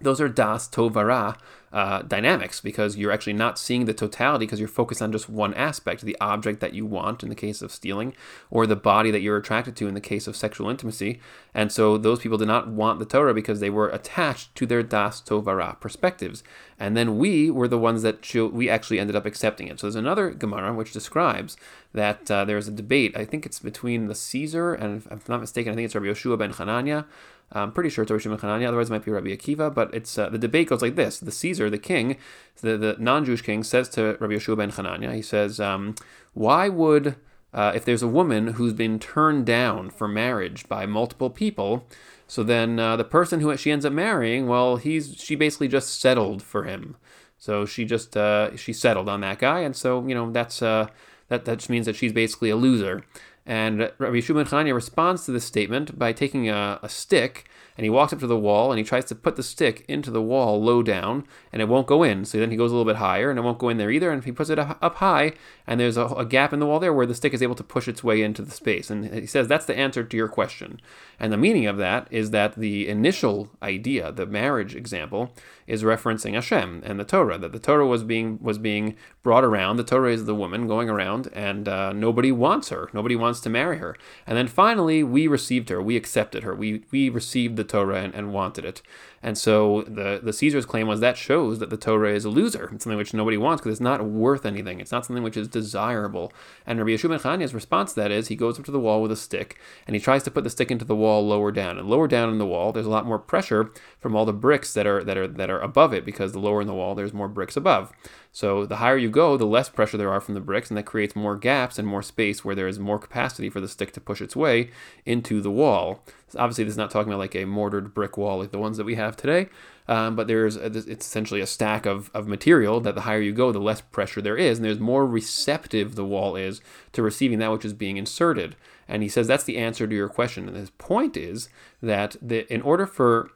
those 0.00 0.20
are 0.20 0.28
das 0.28 0.68
tovara 0.68 1.36
uh, 1.72 2.02
dynamics 2.02 2.60
because 2.60 2.96
you're 2.96 3.12
actually 3.12 3.32
not 3.32 3.58
seeing 3.58 3.84
the 3.84 3.94
totality 3.94 4.44
because 4.44 4.58
you're 4.58 4.68
focused 4.68 5.00
on 5.00 5.12
just 5.12 5.28
one 5.28 5.54
aspect 5.54 6.02
the 6.02 6.16
object 6.20 6.60
that 6.60 6.74
you 6.74 6.84
want 6.84 7.22
in 7.22 7.28
the 7.28 7.34
case 7.34 7.62
of 7.62 7.70
stealing 7.70 8.14
or 8.50 8.66
the 8.66 8.76
body 8.76 9.10
that 9.10 9.20
you're 9.20 9.36
attracted 9.36 9.76
to 9.76 9.86
in 9.86 9.94
the 9.94 10.00
case 10.00 10.26
of 10.26 10.34
sexual 10.34 10.68
intimacy. 10.68 11.20
And 11.54 11.70
so 11.70 11.96
those 11.96 12.20
people 12.20 12.38
did 12.38 12.48
not 12.48 12.68
want 12.68 12.98
the 12.98 13.04
torah 13.04 13.34
because 13.34 13.60
they 13.60 13.70
were 13.70 13.88
attached 13.88 14.54
to 14.56 14.66
their 14.66 14.82
das 14.82 15.20
tovara 15.20 15.78
perspectives. 15.80 16.42
And 16.78 16.96
then 16.96 17.18
we 17.18 17.50
were 17.50 17.68
the 17.68 17.78
ones 17.78 18.02
that 18.02 18.22
cho- 18.22 18.46
we 18.46 18.68
actually 18.68 18.98
ended 18.98 19.14
up 19.14 19.26
accepting 19.26 19.68
it. 19.68 19.78
So 19.78 19.86
there's 19.86 19.94
another 19.94 20.30
gemara 20.30 20.74
which 20.74 20.92
describes 20.92 21.56
that 21.92 22.30
uh, 22.30 22.44
there's 22.44 22.68
a 22.68 22.72
debate. 22.72 23.16
I 23.16 23.24
think 23.24 23.46
it's 23.46 23.58
between 23.58 24.06
the 24.06 24.14
caesar 24.14 24.74
and 24.74 24.98
if 24.98 25.10
i'm 25.10 25.20
not 25.28 25.40
mistaken 25.40 25.72
i 25.72 25.76
think 25.76 25.86
it's 25.86 25.94
rabbi 25.94 26.08
Yoshua 26.08 26.38
ben 26.38 26.52
Hanania 26.52 27.04
I'm 27.52 27.72
pretty 27.72 27.90
sure 27.90 28.02
it's 28.02 28.10
Rabbi 28.10 28.22
Shimon 28.22 28.38
Hanania, 28.38 28.68
otherwise 28.68 28.90
it 28.90 28.92
might 28.92 29.04
be 29.04 29.10
Rabbi 29.10 29.30
Akiva, 29.30 29.74
but 29.74 29.92
it's 29.92 30.16
uh, 30.16 30.28
the 30.28 30.38
debate 30.38 30.68
goes 30.68 30.82
like 30.82 30.94
this. 30.94 31.18
The 31.18 31.32
Caesar, 31.32 31.68
the 31.68 31.78
king, 31.78 32.16
the, 32.60 32.76
the 32.76 32.96
non-Jewish 32.98 33.42
king, 33.42 33.64
says 33.64 33.88
to 33.90 34.16
Rabbi 34.20 34.34
Yeshua 34.34 34.56
ben 34.56 34.70
Hanania, 34.70 35.14
he 35.14 35.22
says, 35.22 35.58
um, 35.58 35.94
why 36.32 36.68
would 36.68 37.16
uh, 37.52 37.72
if 37.74 37.84
there's 37.84 38.02
a 38.02 38.08
woman 38.08 38.48
who's 38.54 38.72
been 38.72 38.98
turned 38.98 39.46
down 39.46 39.90
for 39.90 40.06
marriage 40.06 40.68
by 40.68 40.86
multiple 40.86 41.30
people, 41.30 41.86
so 42.28 42.44
then 42.44 42.78
uh, 42.78 42.96
the 42.96 43.04
person 43.04 43.40
who 43.40 43.56
she 43.56 43.72
ends 43.72 43.84
up 43.84 43.92
marrying, 43.92 44.46
well, 44.46 44.76
he's 44.76 45.16
she 45.18 45.34
basically 45.34 45.66
just 45.66 46.00
settled 46.00 46.42
for 46.42 46.62
him. 46.64 46.96
So 47.38 47.66
she 47.66 47.84
just 47.84 48.16
uh, 48.16 48.56
she 48.56 48.72
settled 48.72 49.08
on 49.08 49.22
that 49.22 49.40
guy, 49.40 49.60
and 49.60 49.74
so 49.74 50.06
you 50.06 50.14
know 50.14 50.30
that's 50.30 50.62
uh, 50.62 50.86
that 51.28 51.44
that 51.46 51.58
just 51.58 51.70
means 51.70 51.86
that 51.86 51.96
she's 51.96 52.12
basically 52.12 52.50
a 52.50 52.56
loser. 52.56 53.02
And 53.50 53.90
Rabbi 53.98 54.18
Yeshua 54.18 54.46
Chania 54.46 54.72
responds 54.72 55.24
to 55.24 55.32
this 55.32 55.44
statement 55.44 55.98
by 55.98 56.12
taking 56.12 56.48
a, 56.48 56.78
a 56.84 56.88
stick 56.88 57.46
and 57.80 57.84
he 57.86 57.88
walks 57.88 58.12
up 58.12 58.18
to 58.18 58.26
the 58.26 58.36
wall 58.36 58.70
and 58.70 58.78
he 58.78 58.84
tries 58.84 59.06
to 59.06 59.14
put 59.14 59.36
the 59.36 59.42
stick 59.42 59.86
into 59.88 60.10
the 60.10 60.20
wall 60.20 60.62
low 60.62 60.82
down 60.82 61.26
and 61.50 61.62
it 61.62 61.64
won't 61.64 61.86
go 61.86 62.02
in. 62.02 62.26
So 62.26 62.36
then 62.36 62.50
he 62.50 62.56
goes 62.58 62.70
a 62.70 62.74
little 62.74 62.84
bit 62.84 62.98
higher 62.98 63.30
and 63.30 63.38
it 63.38 63.42
won't 63.42 63.58
go 63.58 63.70
in 63.70 63.78
there 63.78 63.90
either. 63.90 64.10
And 64.10 64.22
he 64.22 64.32
puts 64.32 64.50
it 64.50 64.58
up 64.58 64.96
high 64.96 65.32
and 65.66 65.80
there's 65.80 65.96
a, 65.96 66.04
a, 66.08 66.26
gap 66.26 66.52
in 66.52 66.60
the 66.60 66.66
wall 66.66 66.78
there 66.78 66.92
where 66.92 67.06
the 67.06 67.14
stick 67.14 67.32
is 67.32 67.42
able 67.42 67.54
to 67.54 67.64
push 67.64 67.88
its 67.88 68.04
way 68.04 68.20
into 68.20 68.42
the 68.42 68.50
space. 68.50 68.90
And 68.90 69.06
he 69.14 69.24
says 69.24 69.48
that's 69.48 69.64
the 69.64 69.78
answer 69.78 70.04
to 70.04 70.14
your 70.14 70.28
question. 70.28 70.78
And 71.18 71.32
the 71.32 71.38
meaning 71.38 71.64
of 71.64 71.78
that 71.78 72.06
is 72.10 72.32
that 72.32 72.56
the 72.56 72.86
initial 72.86 73.48
idea, 73.62 74.12
the 74.12 74.26
marriage 74.26 74.76
example, 74.76 75.32
is 75.70 75.84
referencing 75.84 76.34
Hashem 76.34 76.82
and 76.84 76.98
the 76.98 77.04
Torah. 77.04 77.38
That 77.38 77.52
the 77.52 77.60
Torah 77.60 77.86
was 77.86 78.02
being 78.02 78.40
was 78.42 78.58
being 78.58 78.96
brought 79.22 79.44
around. 79.44 79.76
The 79.76 79.84
Torah 79.84 80.12
is 80.12 80.24
the 80.24 80.34
woman 80.34 80.66
going 80.66 80.90
around, 80.90 81.28
and 81.32 81.68
uh, 81.68 81.92
nobody 81.92 82.32
wants 82.32 82.70
her. 82.70 82.90
Nobody 82.92 83.14
wants 83.14 83.38
to 83.40 83.48
marry 83.48 83.78
her. 83.78 83.96
And 84.26 84.36
then 84.36 84.48
finally, 84.48 85.04
we 85.04 85.28
received 85.28 85.68
her. 85.68 85.80
We 85.80 85.96
accepted 85.96 86.42
her. 86.42 86.56
We 86.56 86.82
we 86.90 87.08
received 87.08 87.56
the 87.56 87.64
Torah 87.70 88.02
and, 88.02 88.14
and 88.14 88.32
wanted 88.32 88.64
it. 88.64 88.82
And 89.22 89.36
so 89.36 89.82
the, 89.82 90.18
the 90.22 90.32
Caesar's 90.32 90.64
claim 90.64 90.86
was 90.86 91.00
that 91.00 91.18
shows 91.18 91.58
that 91.58 91.68
the 91.68 91.76
Torah 91.76 92.14
is 92.14 92.24
a 92.24 92.30
loser. 92.30 92.70
It's 92.72 92.84
something 92.84 92.96
which 92.96 93.12
nobody 93.12 93.36
wants 93.36 93.60
because 93.60 93.74
it's 93.74 93.80
not 93.80 94.04
worth 94.04 94.46
anything. 94.46 94.80
It's 94.80 94.92
not 94.92 95.04
something 95.04 95.22
which 95.22 95.36
is 95.36 95.46
desirable. 95.46 96.32
And 96.66 96.78
Rabbi 96.78 96.92
Yeshua 96.92 97.22
ben 97.22 97.40
response 97.54 97.92
to 97.92 98.00
that 98.00 98.10
is 98.10 98.28
he 98.28 98.36
goes 98.36 98.58
up 98.58 98.64
to 98.64 98.70
the 98.70 98.80
wall 98.80 99.02
with 99.02 99.12
a 99.12 99.16
stick 99.16 99.60
and 99.86 99.94
he 99.94 100.00
tries 100.00 100.22
to 100.22 100.30
put 100.30 100.44
the 100.44 100.50
stick 100.50 100.70
into 100.70 100.86
the 100.86 100.96
wall 100.96 101.26
lower 101.26 101.52
down. 101.52 101.76
And 101.76 101.88
lower 101.88 102.08
down 102.08 102.30
in 102.30 102.38
the 102.38 102.46
wall, 102.46 102.72
there's 102.72 102.86
a 102.86 102.90
lot 102.90 103.06
more 103.06 103.18
pressure 103.18 103.70
from 103.98 104.16
all 104.16 104.24
the 104.24 104.32
bricks 104.32 104.72
that 104.72 104.86
are 104.86 105.04
that 105.04 105.18
are 105.18 105.28
that 105.28 105.50
are 105.50 105.60
above 105.60 105.92
it 105.92 106.06
because 106.06 106.32
the 106.32 106.38
lower 106.38 106.62
in 106.62 106.66
the 106.66 106.74
wall, 106.74 106.94
there's 106.94 107.12
more 107.12 107.28
bricks 107.28 107.56
above. 107.56 107.92
So 108.32 108.64
the 108.64 108.76
higher 108.76 108.96
you 108.96 109.10
go, 109.10 109.36
the 109.36 109.44
less 109.44 109.68
pressure 109.68 109.96
there 109.96 110.12
are 110.12 110.20
from 110.20 110.34
the 110.34 110.40
bricks, 110.40 110.70
and 110.70 110.78
that 110.78 110.84
creates 110.84 111.16
more 111.16 111.36
gaps 111.36 111.78
and 111.78 111.88
more 111.88 112.02
space 112.02 112.44
where 112.44 112.54
there 112.54 112.68
is 112.68 112.78
more 112.78 112.98
capacity 112.98 113.50
for 113.50 113.60
the 113.60 113.68
stick 113.68 113.92
to 113.92 114.00
push 114.00 114.20
its 114.20 114.36
way 114.36 114.70
into 115.04 115.40
the 115.40 115.50
wall. 115.50 116.04
Obviously, 116.36 116.62
this 116.62 116.74
is 116.74 116.78
not 116.78 116.92
talking 116.92 117.12
about 117.12 117.18
like 117.18 117.34
a 117.34 117.44
mortared 117.44 117.92
brick 117.92 118.16
wall 118.16 118.38
like 118.38 118.52
the 118.52 118.58
ones 118.58 118.76
that 118.76 118.84
we 118.84 118.94
have 118.94 119.09
today, 119.16 119.48
um, 119.88 120.14
but 120.14 120.28
there's 120.28 120.56
a, 120.56 120.66
it's 120.66 121.06
essentially 121.06 121.40
a 121.40 121.46
stack 121.46 121.84
of, 121.84 122.10
of 122.14 122.28
material 122.28 122.80
that 122.80 122.94
the 122.94 123.00
higher 123.02 123.20
you 123.20 123.32
go, 123.32 123.50
the 123.50 123.58
less 123.58 123.80
pressure 123.80 124.22
there 124.22 124.36
is, 124.36 124.58
and 124.58 124.64
there's 124.64 124.78
more 124.78 125.06
receptive 125.06 125.96
the 125.96 126.04
wall 126.04 126.36
is 126.36 126.60
to 126.92 127.02
receiving 127.02 127.38
that 127.40 127.50
which 127.50 127.64
is 127.64 127.72
being 127.72 127.96
inserted. 127.96 128.54
And 128.86 129.02
he 129.02 129.08
says 129.08 129.26
that's 129.26 129.44
the 129.44 129.58
answer 129.58 129.86
to 129.86 129.94
your 129.94 130.08
question. 130.08 130.48
And 130.48 130.56
his 130.56 130.70
point 130.70 131.16
is 131.16 131.48
that 131.82 132.16
the, 132.22 132.52
in 132.52 132.62
order 132.62 132.86
for 132.86 133.30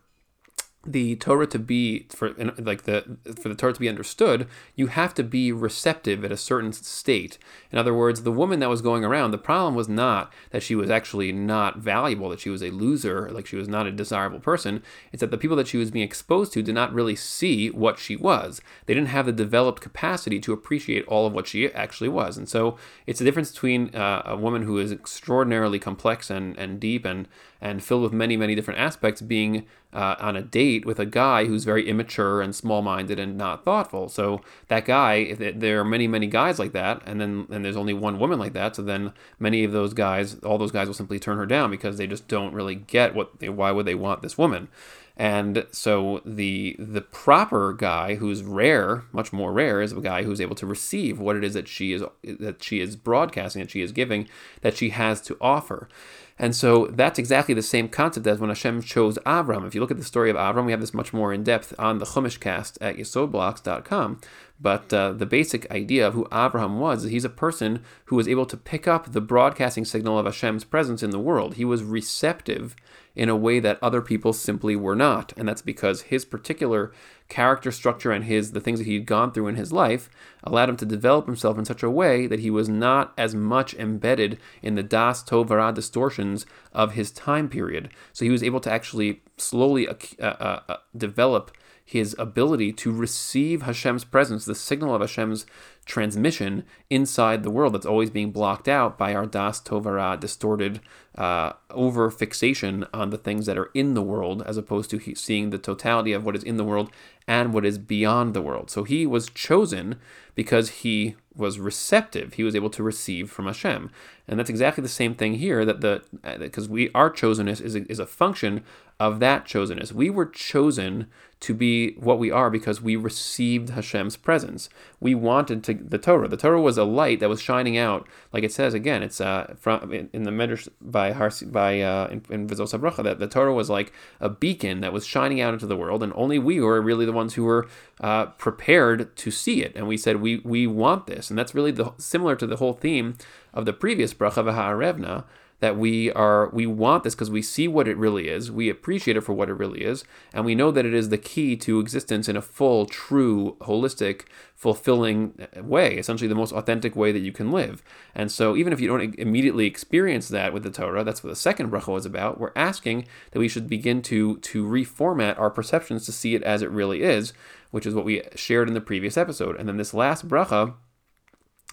the 0.86 1.16
Torah 1.16 1.46
to 1.46 1.58
be 1.58 2.06
for 2.10 2.34
like 2.58 2.82
the 2.82 3.16
for 3.40 3.48
the 3.48 3.54
Torah 3.54 3.72
to 3.72 3.80
be 3.80 3.88
understood, 3.88 4.46
you 4.74 4.88
have 4.88 5.14
to 5.14 5.22
be 5.22 5.52
receptive 5.52 6.24
at 6.24 6.32
a 6.32 6.36
certain 6.36 6.72
state. 6.72 7.38
In 7.70 7.78
other 7.78 7.94
words, 7.94 8.22
the 8.22 8.32
woman 8.32 8.60
that 8.60 8.68
was 8.68 8.82
going 8.82 9.04
around, 9.04 9.30
the 9.30 9.38
problem 9.38 9.74
was 9.74 9.88
not 9.88 10.32
that 10.50 10.62
she 10.62 10.74
was 10.74 10.90
actually 10.90 11.32
not 11.32 11.78
valuable, 11.78 12.28
that 12.30 12.40
she 12.40 12.50
was 12.50 12.62
a 12.62 12.70
loser, 12.70 13.30
like 13.30 13.46
she 13.46 13.56
was 13.56 13.68
not 13.68 13.86
a 13.86 13.92
desirable 13.92 14.40
person. 14.40 14.82
It's 15.12 15.20
that 15.20 15.30
the 15.30 15.38
people 15.38 15.56
that 15.56 15.68
she 15.68 15.78
was 15.78 15.90
being 15.90 16.04
exposed 16.04 16.52
to 16.52 16.62
did 16.62 16.74
not 16.74 16.92
really 16.92 17.16
see 17.16 17.70
what 17.70 17.98
she 17.98 18.16
was. 18.16 18.60
They 18.86 18.94
didn't 18.94 19.08
have 19.08 19.26
the 19.26 19.32
developed 19.32 19.80
capacity 19.80 20.40
to 20.40 20.52
appreciate 20.52 21.06
all 21.06 21.26
of 21.26 21.32
what 21.32 21.46
she 21.46 21.72
actually 21.72 22.08
was. 22.08 22.36
And 22.36 22.48
so 22.48 22.76
it's 23.06 23.20
a 23.20 23.24
difference 23.24 23.52
between 23.52 23.94
uh, 23.94 24.22
a 24.24 24.36
woman 24.36 24.62
who 24.62 24.78
is 24.78 24.92
extraordinarily 24.92 25.78
complex 25.78 26.30
and, 26.30 26.56
and 26.58 26.80
deep 26.80 27.04
and 27.04 27.28
and 27.64 27.82
filled 27.82 28.02
with 28.02 28.12
many 28.12 28.36
many 28.36 28.54
different 28.54 28.78
aspects 28.78 29.22
being 29.22 29.66
uh, 29.94 30.16
on 30.18 30.36
a 30.36 30.42
date 30.42 30.84
with 30.84 30.98
a 30.98 31.06
guy 31.06 31.46
who's 31.46 31.64
very 31.64 31.88
immature 31.88 32.42
and 32.42 32.54
small-minded 32.54 33.18
and 33.18 33.38
not 33.38 33.64
thoughtful. 33.64 34.08
So 34.08 34.40
that 34.68 34.84
guy, 34.84 35.32
there 35.34 35.80
are 35.80 35.84
many, 35.84 36.08
many 36.08 36.26
guys 36.26 36.58
like 36.58 36.72
that, 36.72 37.02
and 37.06 37.20
then 37.20 37.46
and 37.50 37.64
there's 37.64 37.76
only 37.76 37.94
one 37.94 38.18
woman 38.18 38.38
like 38.38 38.52
that. 38.54 38.76
So 38.76 38.82
then 38.82 39.12
many 39.38 39.64
of 39.64 39.72
those 39.72 39.94
guys, 39.94 40.38
all 40.40 40.58
those 40.58 40.72
guys 40.72 40.88
will 40.88 40.94
simply 40.94 41.18
turn 41.18 41.38
her 41.38 41.46
down 41.46 41.70
because 41.70 41.96
they 41.96 42.06
just 42.06 42.28
don't 42.28 42.52
really 42.52 42.74
get 42.74 43.14
what. 43.14 43.38
They, 43.38 43.48
why 43.48 43.70
would 43.70 43.86
they 43.86 43.94
want 43.94 44.22
this 44.22 44.36
woman? 44.36 44.68
And 45.16 45.66
so 45.70 46.20
the 46.24 46.74
the 46.78 47.00
proper 47.00 47.72
guy 47.72 48.16
who's 48.16 48.42
rare, 48.42 49.04
much 49.12 49.32
more 49.32 49.52
rare, 49.52 49.80
is 49.80 49.92
a 49.92 50.00
guy 50.00 50.24
who's 50.24 50.40
able 50.40 50.56
to 50.56 50.66
receive 50.66 51.20
what 51.20 51.36
it 51.36 51.44
is 51.44 51.54
that 51.54 51.68
she 51.68 51.92
is 51.92 52.02
that 52.24 52.64
she 52.64 52.80
is 52.80 52.96
broadcasting, 52.96 53.62
that 53.62 53.70
she 53.70 53.80
is 53.80 53.92
giving, 53.92 54.28
that 54.62 54.76
she 54.76 54.88
has 54.90 55.20
to 55.22 55.36
offer. 55.40 55.88
And 56.38 56.54
so 56.54 56.86
that's 56.86 57.18
exactly 57.18 57.54
the 57.54 57.62
same 57.62 57.88
concept 57.88 58.26
as 58.26 58.40
when 58.40 58.50
Hashem 58.50 58.82
chose 58.82 59.18
Avram. 59.18 59.66
If 59.66 59.74
you 59.74 59.80
look 59.80 59.92
at 59.92 59.98
the 59.98 60.04
story 60.04 60.30
of 60.30 60.36
Avram, 60.36 60.66
we 60.66 60.72
have 60.72 60.80
this 60.80 60.94
much 60.94 61.12
more 61.12 61.32
in 61.32 61.44
depth 61.44 61.72
on 61.78 61.98
the 61.98 62.04
Chumash 62.04 62.40
cast 62.40 62.76
at 62.80 62.96
yesodblocks.com. 62.96 64.20
But 64.60 64.92
uh, 64.92 65.12
the 65.12 65.26
basic 65.26 65.70
idea 65.70 66.06
of 66.06 66.14
who 66.14 66.26
Abraham 66.32 66.80
was 66.80 67.04
is 67.04 67.10
he's 67.10 67.24
a 67.24 67.28
person 67.28 67.84
who 68.06 68.16
was 68.16 68.26
able 68.26 68.46
to 68.46 68.56
pick 68.56 68.88
up 68.88 69.12
the 69.12 69.20
broadcasting 69.20 69.84
signal 69.84 70.18
of 70.18 70.26
Hashem's 70.26 70.64
presence 70.64 71.02
in 71.02 71.10
the 71.10 71.20
world. 71.20 71.54
He 71.54 71.64
was 71.64 71.84
receptive 71.84 72.74
in 73.14 73.28
a 73.28 73.36
way 73.36 73.60
that 73.60 73.78
other 73.80 74.00
people 74.00 74.32
simply 74.32 74.74
were 74.74 74.96
not. 74.96 75.32
And 75.36 75.48
that's 75.48 75.62
because 75.62 76.02
his 76.02 76.24
particular 76.24 76.92
character 77.28 77.72
structure 77.72 78.12
and 78.12 78.24
his 78.24 78.52
the 78.52 78.60
things 78.60 78.78
that 78.78 78.86
he'd 78.86 79.06
gone 79.06 79.32
through 79.32 79.48
in 79.48 79.56
his 79.56 79.72
life 79.72 80.10
allowed 80.42 80.68
him 80.68 80.76
to 80.76 80.84
develop 80.84 81.26
himself 81.26 81.58
in 81.58 81.64
such 81.64 81.82
a 81.82 81.90
way 81.90 82.26
that 82.26 82.40
he 82.40 82.50
was 82.50 82.68
not 82.68 83.12
as 83.16 83.34
much 83.34 83.74
embedded 83.74 84.38
in 84.62 84.74
the 84.74 84.82
das 84.82 85.22
tovara 85.22 85.72
distortions 85.74 86.44
of 86.72 86.92
his 86.92 87.10
time 87.10 87.48
period. 87.48 87.88
So 88.12 88.24
he 88.24 88.30
was 88.30 88.42
able 88.42 88.60
to 88.60 88.70
actually 88.70 89.22
slowly 89.36 89.88
uh, 89.88 89.94
uh, 90.20 90.60
uh, 90.68 90.76
develop 90.96 91.56
his 91.84 92.16
ability 92.18 92.72
to 92.72 92.90
receive 92.90 93.62
Hashem's 93.62 94.04
presence, 94.04 94.44
the 94.44 94.54
signal 94.54 94.94
of 94.94 95.02
Hashem's 95.02 95.44
transmission 95.84 96.64
inside 96.88 97.42
the 97.42 97.50
world 97.50 97.74
that's 97.74 97.84
always 97.84 98.08
being 98.08 98.30
blocked 98.30 98.68
out 98.68 98.96
by 98.96 99.14
our 99.14 99.26
das 99.26 99.60
tovara, 99.60 100.18
distorted 100.18 100.80
uh, 101.16 101.52
over 101.70 102.10
fixation 102.10 102.86
on 102.92 103.10
the 103.10 103.18
things 103.18 103.46
that 103.46 103.58
are 103.58 103.70
in 103.74 103.94
the 103.94 104.02
world, 104.02 104.42
as 104.46 104.56
opposed 104.56 104.90
to 104.90 105.14
seeing 105.14 105.50
the 105.50 105.58
totality 105.58 106.12
of 106.12 106.24
what 106.24 106.34
is 106.34 106.42
in 106.42 106.56
the 106.56 106.64
world 106.64 106.90
and 107.26 107.54
what 107.54 107.64
is 107.64 107.78
beyond 107.78 108.34
the 108.34 108.42
world. 108.42 108.70
So 108.70 108.84
he 108.84 109.06
was 109.06 109.30
chosen 109.30 109.96
because 110.34 110.70
he 110.70 111.16
was 111.36 111.58
receptive. 111.58 112.34
He 112.34 112.42
was 112.42 112.54
able 112.54 112.70
to 112.70 112.82
receive 112.82 113.30
from 113.30 113.46
Hashem, 113.46 113.90
and 114.28 114.38
that's 114.38 114.50
exactly 114.50 114.82
the 114.82 114.88
same 114.88 115.14
thing 115.14 115.34
here. 115.34 115.64
That 115.64 115.80
the 115.80 116.02
because 116.38 116.68
we 116.68 116.90
our 116.94 117.10
chosenness 117.10 117.60
is 117.60 117.74
a, 117.74 117.90
is 117.90 117.98
a 117.98 118.06
function 118.06 118.64
of 119.00 119.20
that 119.20 119.44
chosenness. 119.44 119.92
We 119.92 120.10
were 120.10 120.26
chosen 120.26 121.08
to 121.40 121.52
be 121.52 121.94
what 121.94 122.18
we 122.18 122.30
are 122.30 122.48
because 122.48 122.80
we 122.80 122.96
received 122.96 123.70
Hashem's 123.70 124.16
presence. 124.16 124.68
We 125.00 125.14
wanted 125.14 125.64
to 125.64 125.74
the 125.74 125.98
Torah. 125.98 126.28
The 126.28 126.36
Torah 126.36 126.60
was 126.60 126.78
a 126.78 126.84
light 126.84 127.20
that 127.20 127.28
was 127.28 127.42
shining 127.42 127.76
out, 127.76 128.08
like 128.32 128.44
it 128.44 128.52
says 128.52 128.72
again. 128.72 129.02
It's 129.02 129.20
uh, 129.20 129.54
from 129.58 129.92
in, 129.92 130.08
in 130.12 130.22
the 130.22 130.30
Medrash 130.30 130.68
by 130.80 131.03
Harsi, 131.12 131.50
by 131.50 131.80
uh, 131.80 132.08
in, 132.08 132.22
in 132.30 132.46
Vizos 132.48 132.78
Bracha 132.78 133.02
that 133.04 133.18
the 133.18 133.26
Torah 133.26 133.54
was 133.54 133.70
like 133.70 133.92
a 134.20 134.28
beacon 134.28 134.80
that 134.80 134.92
was 134.92 135.06
shining 135.06 135.40
out 135.40 135.54
into 135.54 135.66
the 135.66 135.76
world, 135.76 136.02
and 136.02 136.12
only 136.16 136.38
we 136.38 136.60
were 136.60 136.80
really 136.80 137.06
the 137.06 137.12
ones 137.12 137.34
who 137.34 137.44
were 137.44 137.68
uh, 138.00 138.26
prepared 138.26 139.14
to 139.16 139.30
see 139.30 139.62
it. 139.62 139.72
And 139.74 139.86
we 139.86 139.96
said 139.96 140.20
we 140.20 140.38
we 140.38 140.66
want 140.66 141.06
this, 141.06 141.30
and 141.30 141.38
that's 141.38 141.54
really 141.54 141.72
the 141.72 141.92
similar 141.98 142.36
to 142.36 142.46
the 142.46 142.56
whole 142.56 142.72
theme 142.72 143.16
of 143.52 143.64
the 143.64 143.72
previous 143.72 144.14
Bracha 144.14 144.44
V'Ha'arevna 144.44 145.24
that 145.64 145.78
we 145.78 146.12
are 146.12 146.50
we 146.50 146.66
want 146.66 147.04
this 147.04 147.14
because 147.14 147.30
we 147.30 147.40
see 147.40 147.66
what 147.66 147.88
it 147.88 147.96
really 147.96 148.28
is 148.28 148.52
we 148.52 148.68
appreciate 148.68 149.16
it 149.16 149.22
for 149.22 149.32
what 149.32 149.48
it 149.48 149.54
really 149.54 149.82
is 149.82 150.04
and 150.34 150.44
we 150.44 150.54
know 150.54 150.70
that 150.70 150.84
it 150.84 150.92
is 150.92 151.08
the 151.08 151.16
key 151.16 151.56
to 151.56 151.80
existence 151.80 152.28
in 152.28 152.36
a 152.36 152.42
full 152.42 152.84
true 152.84 153.56
holistic 153.62 154.26
fulfilling 154.54 155.32
uh, 155.56 155.62
way 155.62 155.96
essentially 155.96 156.28
the 156.28 156.34
most 156.34 156.52
authentic 156.52 156.94
way 156.94 157.12
that 157.12 157.20
you 157.20 157.32
can 157.32 157.50
live. 157.50 157.82
And 158.14 158.30
so 158.30 158.54
even 158.56 158.74
if 158.74 158.80
you 158.80 158.88
don't 158.88 159.14
immediately 159.18 159.64
experience 159.64 160.28
that 160.28 160.52
with 160.52 160.64
the 160.64 160.70
torah 160.70 161.02
that's 161.02 161.24
what 161.24 161.30
the 161.30 161.36
second 161.36 161.70
bracha 161.70 161.88
was 161.88 162.04
about 162.04 162.38
we're 162.38 162.52
asking 162.54 163.06
that 163.30 163.38
we 163.38 163.48
should 163.48 163.66
begin 163.66 164.02
to 164.02 164.36
to 164.36 164.66
reformat 164.66 165.38
our 165.38 165.50
perceptions 165.50 166.04
to 166.04 166.12
see 166.12 166.34
it 166.34 166.42
as 166.42 166.60
it 166.60 166.68
really 166.68 167.02
is 167.02 167.32
which 167.70 167.86
is 167.86 167.94
what 167.94 168.04
we 168.04 168.22
shared 168.36 168.68
in 168.68 168.74
the 168.74 168.80
previous 168.80 169.16
episode. 169.16 169.56
And 169.56 169.66
then 169.66 169.78
this 169.78 169.94
last 169.94 170.28
bracha 170.28 170.74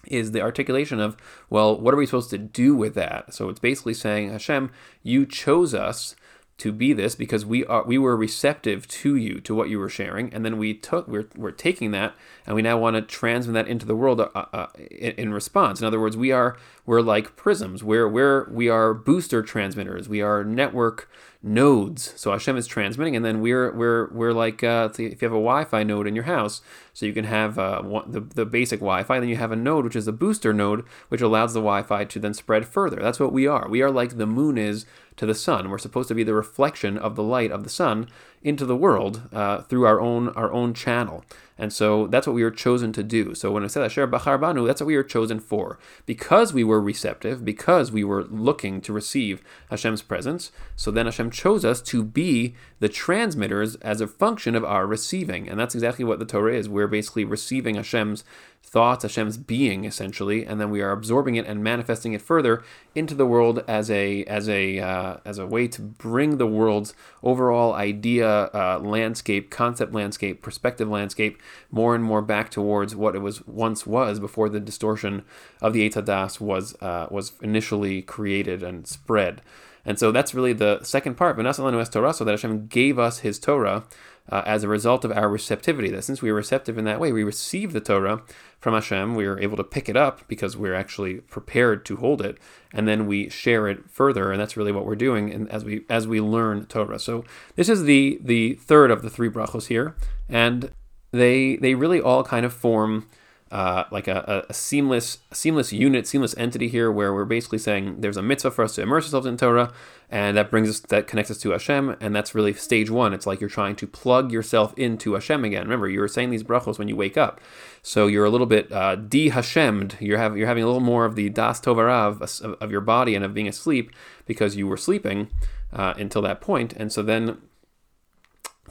is 0.06 0.32
the 0.32 0.40
articulation 0.40 1.00
of, 1.00 1.16
well, 1.48 1.78
what 1.78 1.94
are 1.94 1.96
we 1.96 2.06
supposed 2.06 2.30
to 2.30 2.38
do 2.38 2.74
with 2.74 2.94
that? 2.94 3.32
So 3.32 3.48
it's 3.48 3.60
basically 3.60 3.94
saying, 3.94 4.30
Hashem, 4.30 4.70
you 5.02 5.26
chose 5.26 5.74
us 5.74 6.16
to 6.58 6.72
be 6.72 6.92
this 6.92 7.14
because 7.14 7.44
we 7.44 7.64
are 7.66 7.84
we 7.84 7.98
were 7.98 8.16
receptive 8.16 8.86
to 8.86 9.16
you 9.16 9.40
to 9.40 9.54
what 9.54 9.68
you 9.68 9.78
were 9.78 9.88
sharing 9.88 10.32
and 10.32 10.44
then 10.44 10.58
we 10.58 10.72
took 10.74 11.08
we're, 11.08 11.28
we're 11.36 11.50
taking 11.50 11.90
that 11.90 12.14
and 12.46 12.54
we 12.54 12.62
now 12.62 12.78
want 12.78 12.94
to 12.94 13.02
transmit 13.02 13.54
that 13.54 13.68
into 13.68 13.86
the 13.86 13.96
world 13.96 14.20
uh, 14.20 14.28
uh, 14.34 14.66
in, 14.76 15.12
in, 15.12 15.32
response 15.34 15.80
in 15.80 15.86
other 15.86 15.98
words 15.98 16.16
we 16.16 16.30
are 16.30 16.56
we're 16.84 17.00
like 17.00 17.36
prisms. 17.36 17.84
We're, 17.84 18.08
we're, 18.08 18.48
we 18.50 18.68
are 18.68 18.92
booster 18.92 19.42
transmitters. 19.42 20.08
We 20.08 20.20
are 20.20 20.42
network 20.42 21.08
nodes. 21.40 22.12
So 22.16 22.32
Hashem 22.32 22.56
is 22.56 22.66
transmitting, 22.66 23.14
and 23.14 23.24
then 23.24 23.40
we're 23.40 23.72
we're 23.72 24.12
we're 24.12 24.32
like 24.32 24.64
uh, 24.64 24.88
if 24.92 24.98
you 24.98 25.08
have 25.10 25.32
a 25.32 25.42
Wi-Fi 25.42 25.82
node 25.84 26.06
in 26.06 26.14
your 26.14 26.24
house, 26.24 26.60
so 26.92 27.06
you 27.06 27.12
can 27.12 27.24
have 27.24 27.58
uh, 27.58 27.82
the 28.06 28.20
the 28.20 28.44
basic 28.44 28.80
Wi-Fi, 28.80 29.20
then 29.20 29.28
you 29.28 29.36
have 29.36 29.52
a 29.52 29.56
node 29.56 29.84
which 29.84 29.96
is 29.96 30.08
a 30.08 30.12
booster 30.12 30.52
node, 30.52 30.84
which 31.08 31.20
allows 31.20 31.52
the 31.52 31.60
Wi-Fi 31.60 32.04
to 32.04 32.18
then 32.18 32.34
spread 32.34 32.66
further. 32.66 32.96
That's 32.96 33.20
what 33.20 33.32
we 33.32 33.46
are. 33.46 33.68
We 33.68 33.82
are 33.82 33.90
like 33.90 34.16
the 34.16 34.26
moon 34.26 34.58
is 34.58 34.86
to 35.16 35.26
the 35.26 35.34
sun. 35.34 35.70
We're 35.70 35.78
supposed 35.78 36.08
to 36.08 36.14
be 36.14 36.24
the 36.24 36.34
reflection 36.34 36.98
of 36.98 37.16
the 37.16 37.22
light 37.22 37.50
of 37.50 37.64
the 37.64 37.70
sun 37.70 38.08
into 38.42 38.66
the 38.66 38.76
world 38.76 39.22
uh, 39.32 39.62
through 39.62 39.86
our 39.86 40.00
own 40.00 40.28
our 40.30 40.52
own 40.52 40.74
channel. 40.74 41.24
And 41.58 41.72
so 41.72 42.06
that's 42.08 42.26
what 42.26 42.34
we 42.34 42.42
were 42.42 42.50
chosen 42.50 42.92
to 42.94 43.04
do. 43.04 43.34
So 43.36 43.52
when 43.52 43.62
I 43.62 43.68
said 43.68 43.84
Asher 43.84 44.08
Bachar 44.08 44.40
Banu, 44.40 44.66
that's 44.66 44.80
what 44.80 44.88
we 44.88 44.96
were 44.96 45.04
chosen 45.04 45.38
for. 45.38 45.78
Because 46.06 46.52
we 46.52 46.64
were 46.64 46.80
receptive, 46.80 47.44
because 47.44 47.92
we 47.92 48.02
were 48.02 48.24
looking 48.24 48.80
to 48.80 48.92
receive 48.92 49.42
Hashem's 49.70 50.02
presence, 50.02 50.50
so 50.74 50.90
then 50.90 51.06
Hashem 51.06 51.30
chose 51.30 51.64
us 51.64 51.80
to 51.82 52.02
be 52.02 52.56
the 52.80 52.88
transmitters 52.88 53.76
as 53.76 54.00
a 54.00 54.08
function 54.08 54.56
of 54.56 54.64
our 54.64 54.86
receiving. 54.86 55.48
And 55.48 55.60
that's 55.60 55.74
exactly 55.74 56.04
what 56.04 56.18
the 56.18 56.24
Torah 56.24 56.56
is. 56.56 56.68
We're 56.68 56.88
basically 56.88 57.24
receiving 57.24 57.76
Hashem's 57.76 58.24
thoughts, 58.72 59.02
Hashem's 59.02 59.36
being, 59.36 59.84
essentially, 59.84 60.46
and 60.46 60.60
then 60.60 60.70
we 60.70 60.80
are 60.80 60.92
absorbing 60.92 61.34
it 61.34 61.46
and 61.46 61.62
manifesting 61.62 62.12
it 62.14 62.22
further 62.22 62.62
into 62.94 63.14
the 63.14 63.26
world 63.26 63.62
as 63.68 63.90
a 63.90 64.24
as 64.24 64.48
a 64.48 64.78
uh, 64.78 65.16
as 65.24 65.38
a 65.38 65.46
way 65.46 65.68
to 65.68 65.82
bring 65.82 66.38
the 66.38 66.46
world's 66.46 66.94
overall 67.22 67.74
idea, 67.74 68.28
uh, 68.32 68.80
landscape, 68.82 69.50
concept 69.50 69.92
landscape, 69.92 70.42
perspective 70.42 70.88
landscape 70.88 71.40
more 71.70 71.94
and 71.94 72.04
more 72.04 72.22
back 72.22 72.50
towards 72.50 72.94
what 72.94 73.14
it 73.14 73.20
was 73.20 73.46
once 73.46 73.86
was 73.86 74.20
before 74.20 74.48
the 74.48 74.60
distortion 74.60 75.24
of 75.60 75.72
the 75.72 75.88
Eitz 75.88 75.94
Hadas 75.94 76.40
was 76.40 76.74
uh, 76.80 77.06
was 77.10 77.32
initially 77.42 78.02
created 78.02 78.62
and 78.62 78.86
spread. 78.86 79.42
And 79.84 79.98
so 79.98 80.12
that's 80.12 80.34
really 80.34 80.52
the 80.52 80.82
second 80.82 81.16
part. 81.16 81.38
Es 81.38 81.58
Torah, 81.88 82.14
so 82.14 82.24
that 82.24 82.30
Hashem 82.30 82.68
gave 82.68 82.98
us 82.98 83.20
His 83.20 83.38
Torah 83.38 83.84
uh, 84.28 84.42
as 84.46 84.62
a 84.62 84.68
result 84.68 85.04
of 85.04 85.12
our 85.12 85.28
receptivity. 85.28 85.90
That 85.90 86.04
since 86.04 86.22
we 86.22 86.30
are 86.30 86.34
receptive 86.34 86.78
in 86.78 86.84
that 86.84 87.00
way, 87.00 87.12
we 87.12 87.24
receive 87.24 87.72
the 87.72 87.80
Torah 87.80 88.22
from 88.60 88.74
Hashem. 88.74 89.14
We 89.14 89.26
are 89.26 89.38
able 89.38 89.56
to 89.56 89.64
pick 89.64 89.88
it 89.88 89.96
up 89.96 90.26
because 90.28 90.56
we're 90.56 90.74
actually 90.74 91.16
prepared 91.16 91.84
to 91.86 91.96
hold 91.96 92.22
it, 92.22 92.38
and 92.72 92.86
then 92.86 93.06
we 93.06 93.28
share 93.28 93.68
it 93.68 93.90
further. 93.90 94.30
And 94.30 94.40
that's 94.40 94.56
really 94.56 94.72
what 94.72 94.86
we're 94.86 94.96
doing. 94.96 95.32
And 95.32 95.50
as 95.50 95.64
we 95.64 95.84
as 95.88 96.06
we 96.06 96.20
learn 96.20 96.66
Torah, 96.66 96.98
so 96.98 97.24
this 97.56 97.68
is 97.68 97.84
the 97.84 98.18
the 98.22 98.54
third 98.54 98.90
of 98.90 99.02
the 99.02 99.10
three 99.10 99.28
brachos 99.28 99.66
here, 99.66 99.96
and 100.28 100.70
they 101.10 101.56
they 101.56 101.74
really 101.74 102.00
all 102.00 102.24
kind 102.24 102.46
of 102.46 102.52
form 102.52 103.08
uh, 103.52 103.84
like 103.90 104.08
a, 104.08 104.46
a, 104.48 104.54
seamless 104.54 105.18
seamless 105.30 105.74
unit, 105.74 106.06
seamless 106.06 106.34
entity 106.38 106.68
here, 106.68 106.90
where 106.90 107.12
we're 107.12 107.26
basically 107.26 107.58
saying 107.58 108.00
there's 108.00 108.16
a 108.16 108.22
mitzvah 108.22 108.50
for 108.50 108.64
us 108.64 108.76
to 108.76 108.80
immerse 108.80 109.04
ourselves 109.04 109.26
in 109.26 109.36
Torah, 109.36 109.70
and 110.08 110.38
that 110.38 110.50
brings 110.50 110.70
us 110.70 110.80
that 110.80 111.06
connects 111.06 111.30
us 111.30 111.36
to 111.36 111.50
Hashem, 111.50 111.94
and 112.00 112.16
that's 112.16 112.34
really 112.34 112.54
stage 112.54 112.88
one. 112.88 113.12
It's 113.12 113.26
like 113.26 113.42
you're 113.42 113.50
trying 113.50 113.76
to 113.76 113.86
plug 113.86 114.32
yourself 114.32 114.72
into 114.78 115.12
Hashem 115.12 115.44
again. 115.44 115.64
Remember, 115.64 115.86
you 115.86 116.00
were 116.00 116.08
saying 116.08 116.30
these 116.30 116.42
brachos 116.42 116.78
when 116.78 116.88
you 116.88 116.96
wake 116.96 117.18
up, 117.18 117.42
so 117.82 118.06
you're 118.06 118.24
a 118.24 118.30
little 118.30 118.46
bit 118.46 118.72
uh, 118.72 118.96
de-Hashemmed. 118.96 119.98
You're 120.00 120.16
having 120.16 120.38
you're 120.38 120.48
having 120.48 120.62
a 120.62 120.66
little 120.66 120.80
more 120.80 121.04
of 121.04 121.14
the 121.14 121.28
das 121.28 121.60
tovarav 121.60 122.22
of, 122.42 122.56
of 122.58 122.70
your 122.70 122.80
body 122.80 123.14
and 123.14 123.22
of 123.22 123.34
being 123.34 123.48
asleep 123.48 123.90
because 124.24 124.56
you 124.56 124.66
were 124.66 124.78
sleeping 124.78 125.28
uh, 125.74 125.92
until 125.98 126.22
that 126.22 126.40
point, 126.40 126.72
and 126.72 126.90
so 126.90 127.02
then 127.02 127.36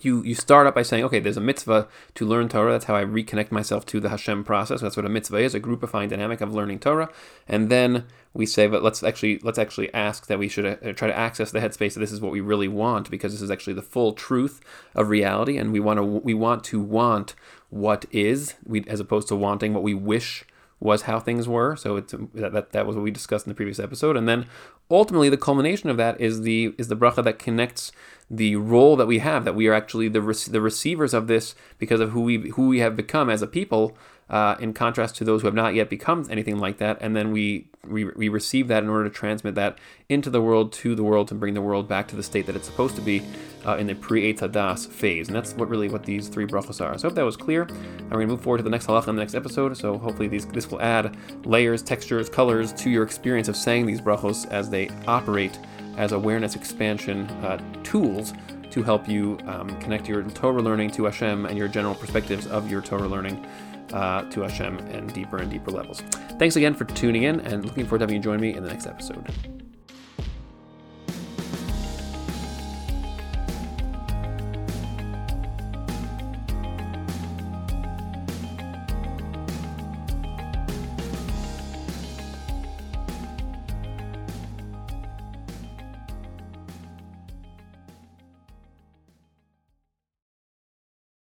you 0.05 0.23
you 0.23 0.35
start 0.35 0.67
up 0.67 0.75
by 0.75 0.81
saying, 0.81 1.03
okay, 1.05 1.19
there's 1.19 1.37
a 1.37 1.41
mitzvah 1.41 1.87
to 2.15 2.25
learn 2.25 2.49
Torah. 2.49 2.71
That's 2.71 2.85
how 2.85 2.95
I 2.95 3.03
reconnect 3.03 3.51
myself 3.51 3.85
to 3.87 3.99
the 3.99 4.09
Hashem 4.09 4.43
process. 4.43 4.81
That's 4.81 4.97
what 4.97 5.05
a 5.05 5.09
mitzvah 5.09 5.37
is, 5.37 5.55
a 5.55 5.59
groupifying 5.59 6.09
dynamic 6.09 6.41
of 6.41 6.53
learning 6.53 6.79
Torah. 6.79 7.09
And 7.47 7.69
then 7.69 8.05
we 8.33 8.45
say, 8.45 8.67
but 8.67 8.83
let's 8.83 9.03
actually 9.03 9.39
let's 9.39 9.59
actually 9.59 9.93
ask 9.93 10.27
that 10.27 10.39
we 10.39 10.47
should 10.47 10.65
uh, 10.65 10.93
try 10.93 11.07
to 11.07 11.17
access 11.17 11.51
the 11.51 11.59
headspace. 11.59 11.93
That 11.93 11.99
this 11.99 12.11
is 12.11 12.21
what 12.21 12.31
we 12.31 12.41
really 12.41 12.67
want 12.67 13.09
because 13.11 13.33
this 13.33 13.41
is 13.41 13.51
actually 13.51 13.73
the 13.73 13.81
full 13.81 14.13
truth 14.13 14.61
of 14.95 15.09
reality, 15.09 15.57
and 15.57 15.71
we 15.71 15.79
want 15.79 15.97
to 15.97 16.03
we 16.03 16.33
want 16.33 16.63
to 16.65 16.79
want 16.79 17.35
what 17.69 18.05
is, 18.11 18.55
we 18.65 18.83
as 18.87 18.99
opposed 18.99 19.27
to 19.29 19.35
wanting 19.35 19.73
what 19.73 19.83
we 19.83 19.93
wish 19.93 20.45
was 20.81 21.03
how 21.03 21.19
things 21.19 21.47
were. 21.47 21.75
So 21.75 21.95
it's 21.95 22.13
that, 22.33 22.71
that, 22.71 22.87
was 22.87 22.95
what 22.95 23.03
we 23.03 23.11
discussed 23.11 23.45
in 23.45 23.51
the 23.51 23.55
previous 23.55 23.79
episode. 23.79 24.17
And 24.17 24.27
then 24.27 24.47
ultimately 24.89 25.29
the 25.29 25.37
culmination 25.37 25.89
of 25.89 25.97
that 25.97 26.19
is 26.19 26.41
the 26.41 26.73
is 26.77 26.87
the 26.87 26.97
bracha 26.97 27.23
that 27.23 27.39
connects 27.39 27.91
the 28.29 28.55
role 28.55 28.95
that 28.95 29.07
we 29.07 29.19
have 29.19 29.45
that 29.45 29.55
we 29.55 29.67
are 29.67 29.73
actually 29.73 30.07
the 30.07 30.21
the 30.49 30.61
receivers 30.61 31.13
of 31.13 31.27
this 31.27 31.53
because 31.77 31.99
of 31.99 32.11
who 32.11 32.21
we 32.21 32.49
who 32.51 32.67
we 32.67 32.79
have 32.79 32.95
become 32.95 33.29
as 33.29 33.41
a 33.41 33.47
people 33.47 33.95
uh, 34.31 34.55
in 34.61 34.73
contrast 34.73 35.17
to 35.17 35.25
those 35.25 35.41
who 35.41 35.47
have 35.47 35.53
not 35.53 35.75
yet 35.75 35.89
become 35.89 36.25
anything 36.29 36.57
like 36.57 36.77
that. 36.77 36.97
And 37.01 37.15
then 37.15 37.31
we, 37.31 37.67
we 37.85 38.05
we 38.05 38.29
receive 38.29 38.69
that 38.69 38.81
in 38.81 38.89
order 38.89 39.03
to 39.03 39.09
transmit 39.09 39.55
that 39.55 39.77
into 40.07 40.29
the 40.29 40.41
world 40.41 40.71
to 40.73 40.95
the 40.95 41.03
world 41.03 41.27
to 41.27 41.35
bring 41.35 41.53
the 41.53 41.61
world 41.61 41.87
back 41.87 42.07
to 42.07 42.15
the 42.15 42.23
state 42.23 42.45
that 42.45 42.55
it's 42.55 42.65
supposed 42.65 42.95
to 42.95 43.01
be 43.01 43.21
uh, 43.65 43.75
in 43.75 43.87
the 43.87 43.93
pre 43.93 44.31
das 44.31 44.85
phase. 44.85 45.27
And 45.27 45.35
that's 45.35 45.53
what 45.53 45.67
really 45.67 45.89
what 45.89 46.03
these 46.03 46.29
three 46.29 46.45
brachos 46.45 46.79
are. 46.79 46.97
So 46.97 47.07
I 47.07 47.09
hope 47.09 47.15
that 47.15 47.25
was 47.25 47.35
clear. 47.35 47.63
And 47.63 48.03
we're 48.03 48.17
going 48.17 48.27
to 48.27 48.33
move 48.33 48.41
forward 48.41 48.59
to 48.59 48.63
the 48.63 48.69
next 48.69 48.87
halacha 48.87 49.09
in 49.09 49.15
the 49.15 49.21
next 49.21 49.35
episode. 49.35 49.75
So 49.75 49.97
hopefully 49.97 50.29
these 50.29 50.45
this 50.45 50.71
will 50.71 50.81
add 50.81 51.17
layers 51.45 51.83
textures 51.83 52.29
colors 52.29 52.71
to 52.73 52.89
your 52.89 53.03
experience 53.03 53.49
of 53.49 53.57
saying 53.57 53.85
these 53.85 53.99
brachos 53.99 54.49
as 54.49 54.69
they 54.69 54.89
operate 55.07 55.59
as 55.97 56.13
awareness 56.13 56.55
expansion 56.55 57.29
uh, 57.43 57.57
tools 57.83 58.33
to 58.69 58.81
help 58.81 59.09
you 59.09 59.37
um, 59.47 59.77
connect 59.81 60.07
your 60.07 60.23
Torah 60.23 60.61
learning 60.61 60.91
to 60.91 61.03
Hashem 61.03 61.45
and 61.45 61.57
your 61.57 61.67
general 61.67 61.93
perspectives 61.93 62.47
of 62.47 62.71
your 62.71 62.81
Torah 62.81 63.09
learning 63.09 63.45
uh, 63.93 64.23
to 64.23 64.41
Hashem 64.41 64.79
and 64.79 65.13
deeper 65.13 65.37
and 65.37 65.49
deeper 65.49 65.71
levels. 65.71 66.01
Thanks 66.39 66.55
again 66.55 66.73
for 66.73 66.85
tuning 66.85 67.23
in 67.23 67.39
and 67.41 67.65
looking 67.65 67.85
forward 67.85 67.99
to 67.99 68.03
having 68.03 68.15
you 68.15 68.21
join 68.21 68.39
me 68.39 68.55
in 68.55 68.63
the 68.63 68.69
next 68.69 68.87
episode. 68.87 69.60